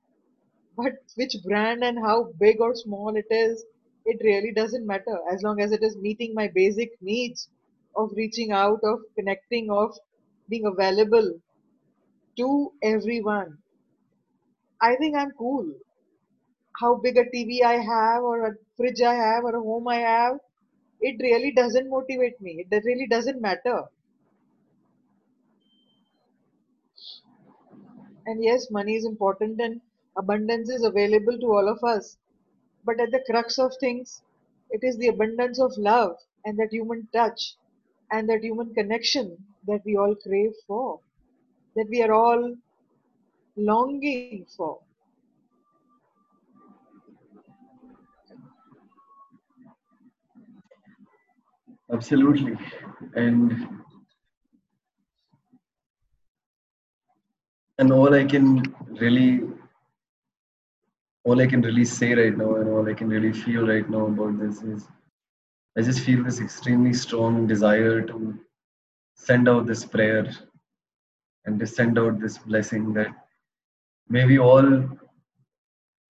but 0.76 0.94
which 1.16 1.36
brand 1.44 1.84
and 1.84 1.98
how 1.98 2.32
big 2.40 2.60
or 2.60 2.74
small 2.74 3.16
it 3.16 3.26
is, 3.30 3.64
it 4.06 4.20
really 4.24 4.52
doesn't 4.52 4.86
matter 4.86 5.18
as 5.32 5.42
long 5.42 5.60
as 5.60 5.72
it 5.72 5.82
is 5.82 5.96
meeting 5.96 6.34
my 6.34 6.48
basic 6.54 6.90
needs 7.02 7.48
of 7.96 8.12
reaching 8.16 8.52
out, 8.52 8.80
of 8.84 9.00
connecting, 9.16 9.70
of 9.70 9.96
being 10.48 10.66
available 10.66 11.40
to 12.36 12.72
everyone. 12.82 13.62
I 14.82 14.96
think 14.96 15.16
I'm 15.16 15.30
cool. 15.30 15.72
How 16.80 16.96
big 16.96 17.16
a 17.16 17.30
TV 17.30 17.62
I 17.62 17.78
have, 17.78 18.22
or 18.24 18.58
fridge 18.76 19.00
I 19.02 19.14
have, 19.14 19.44
or 19.44 19.56
a 19.56 19.60
home 19.60 19.88
I 19.88 19.96
have, 19.96 20.38
it 21.00 21.16
really 21.20 21.52
doesn't 21.52 21.90
motivate 21.90 22.40
me. 22.40 22.64
It 22.70 22.82
really 22.84 23.06
doesn't 23.06 23.40
matter. 23.40 23.84
And 28.26 28.42
yes, 28.42 28.70
money 28.70 28.94
is 28.94 29.04
important 29.04 29.60
and 29.60 29.80
abundance 30.16 30.70
is 30.70 30.84
available 30.84 31.38
to 31.38 31.46
all 31.46 31.68
of 31.68 31.82
us. 31.82 32.16
But 32.84 33.00
at 33.00 33.10
the 33.10 33.22
crux 33.28 33.58
of 33.58 33.72
things, 33.80 34.22
it 34.70 34.80
is 34.82 34.96
the 34.96 35.08
abundance 35.08 35.60
of 35.60 35.72
love 35.76 36.16
and 36.44 36.58
that 36.58 36.72
human 36.72 37.08
touch 37.12 37.56
and 38.10 38.28
that 38.28 38.42
human 38.42 38.72
connection 38.74 39.36
that 39.66 39.82
we 39.84 39.96
all 39.96 40.14
crave 40.14 40.52
for, 40.66 41.00
that 41.76 41.88
we 41.88 42.02
are 42.02 42.12
all 42.12 42.54
longing 43.56 44.46
for. 44.56 44.80
Absolutely. 51.92 52.56
And 53.14 53.68
and 57.78 57.92
all 57.92 58.14
I 58.14 58.24
can 58.24 58.74
really 59.00 59.42
all 61.24 61.40
I 61.40 61.46
can 61.46 61.62
really 61.62 61.84
say 61.84 62.14
right 62.14 62.36
now 62.36 62.54
and 62.56 62.68
all 62.68 62.88
I 62.88 62.94
can 62.94 63.08
really 63.08 63.32
feel 63.32 63.66
right 63.66 63.88
now 63.88 64.06
about 64.06 64.38
this 64.40 64.62
is 64.62 64.88
I 65.76 65.82
just 65.82 66.00
feel 66.00 66.24
this 66.24 66.40
extremely 66.40 66.92
strong 66.92 67.46
desire 67.46 68.02
to 68.02 68.38
send 69.14 69.48
out 69.48 69.66
this 69.66 69.84
prayer 69.84 70.30
and 71.44 71.58
to 71.60 71.66
send 71.66 71.98
out 71.98 72.20
this 72.20 72.38
blessing 72.38 72.92
that 72.94 73.08
may 74.08 74.24
we 74.26 74.38
all 74.38 74.88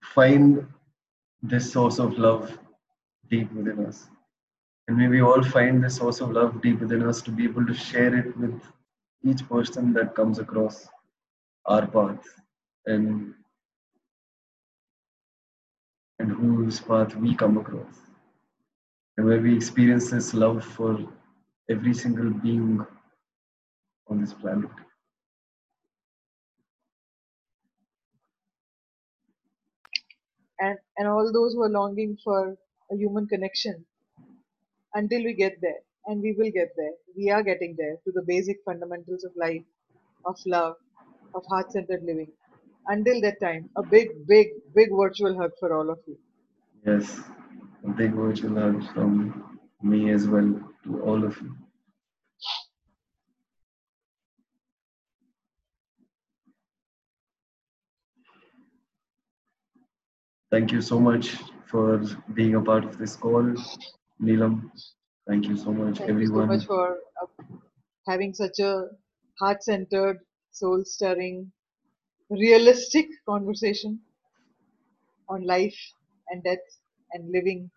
find 0.02 0.66
this 1.42 1.72
source 1.72 1.98
of 1.98 2.18
love 2.18 2.58
deep 3.30 3.52
within 3.52 3.86
us. 3.86 4.11
And 4.92 5.00
may 5.00 5.08
we 5.08 5.22
all 5.22 5.42
find 5.42 5.82
the 5.82 5.88
source 5.88 6.20
of 6.20 6.32
love 6.32 6.60
deep 6.60 6.80
within 6.80 7.02
us 7.08 7.22
to 7.22 7.30
be 7.30 7.44
able 7.44 7.64
to 7.64 7.72
share 7.72 8.14
it 8.14 8.36
with 8.36 8.60
each 9.24 9.48
person 9.48 9.94
that 9.94 10.14
comes 10.14 10.38
across 10.38 10.86
our 11.64 11.86
path 11.86 12.26
and 12.84 13.32
and 16.18 16.30
whose 16.30 16.78
path 16.80 17.16
we 17.16 17.34
come 17.34 17.56
across. 17.56 17.96
And 19.16 19.26
where 19.26 19.40
we 19.40 19.56
experience 19.56 20.10
this 20.10 20.34
love 20.34 20.62
for 20.62 20.98
every 21.70 21.94
single 21.94 22.28
being 22.30 22.86
on 24.08 24.20
this 24.20 24.34
planet. 24.34 24.70
And 30.60 30.78
and 30.98 31.08
all 31.08 31.32
those 31.32 31.54
who 31.54 31.62
are 31.62 31.70
longing 31.70 32.18
for 32.22 32.56
a 32.90 32.96
human 32.96 33.26
connection 33.26 33.86
until 34.94 35.24
we 35.24 35.34
get 35.34 35.60
there. 35.60 35.80
And 36.06 36.20
we 36.20 36.32
will 36.32 36.50
get 36.50 36.70
there. 36.76 36.92
We 37.16 37.30
are 37.30 37.42
getting 37.42 37.76
there 37.78 37.96
to 38.04 38.12
the 38.12 38.22
basic 38.22 38.58
fundamentals 38.64 39.24
of 39.24 39.32
life, 39.36 39.62
of 40.24 40.36
love, 40.46 40.76
of 41.34 41.44
heart 41.48 41.70
centered 41.72 42.02
living. 42.02 42.32
Until 42.88 43.20
that 43.20 43.40
time, 43.40 43.70
a 43.76 43.82
big, 43.82 44.26
big, 44.26 44.48
big 44.74 44.88
virtual 44.90 45.36
hug 45.36 45.52
for 45.60 45.72
all 45.76 45.90
of 45.90 46.00
you. 46.06 46.18
Yes, 46.84 47.20
a 47.84 47.90
big 47.90 48.12
virtual 48.12 48.54
hug 48.56 48.82
from 48.92 49.60
me 49.82 50.10
as 50.10 50.26
well 50.26 50.60
to 50.84 51.02
all 51.02 51.24
of 51.24 51.40
you. 51.40 51.56
Thank 60.50 60.72
you 60.72 60.82
so 60.82 61.00
much 61.00 61.36
for 61.66 62.02
being 62.34 62.56
a 62.56 62.60
part 62.60 62.84
of 62.84 62.98
this 62.98 63.16
call, 63.16 63.54
Neelam. 64.22 64.70
Thank 65.26 65.46
you 65.48 65.56
so 65.56 65.72
much, 65.72 65.98
Thank 65.98 66.18
you 66.20 66.26
so 66.26 66.46
much 66.46 66.64
for 66.64 66.98
uh, 67.22 67.26
having 68.08 68.34
such 68.34 68.58
a 68.60 68.88
heart 69.38 69.62
centered, 69.62 70.18
soul 70.52 70.84
stirring, 70.84 71.52
realistic 72.30 73.06
conversation 73.28 74.00
on 75.28 75.44
life 75.44 75.78
and 76.28 76.44
death 76.44 76.58
and 77.12 77.30
living 77.32 77.70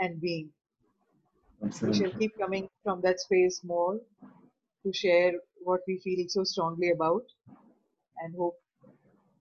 and 0.00 0.20
being. 0.20 0.52
Absolutely. 1.62 2.00
We 2.00 2.08
shall 2.10 2.18
keep 2.18 2.38
coming 2.38 2.68
from 2.82 3.00
that 3.02 3.20
space 3.20 3.62
more 3.64 4.00
to 4.84 4.92
share 4.92 5.32
what 5.62 5.80
we 5.88 6.00
feel 6.04 6.24
so 6.28 6.44
strongly 6.44 6.90
about 6.90 7.24
and 8.18 8.34
hope 8.36 8.56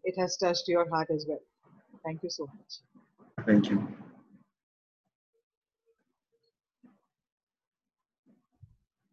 it 0.03 0.19
has 0.19 0.37
touched 0.37 0.67
your 0.67 0.89
heart 0.89 1.09
as 1.11 1.25
well. 1.27 1.41
Thank 2.05 2.23
you 2.23 2.29
so 2.29 2.47
much. 2.47 3.45
Thank 3.45 3.69
you. 3.69 3.87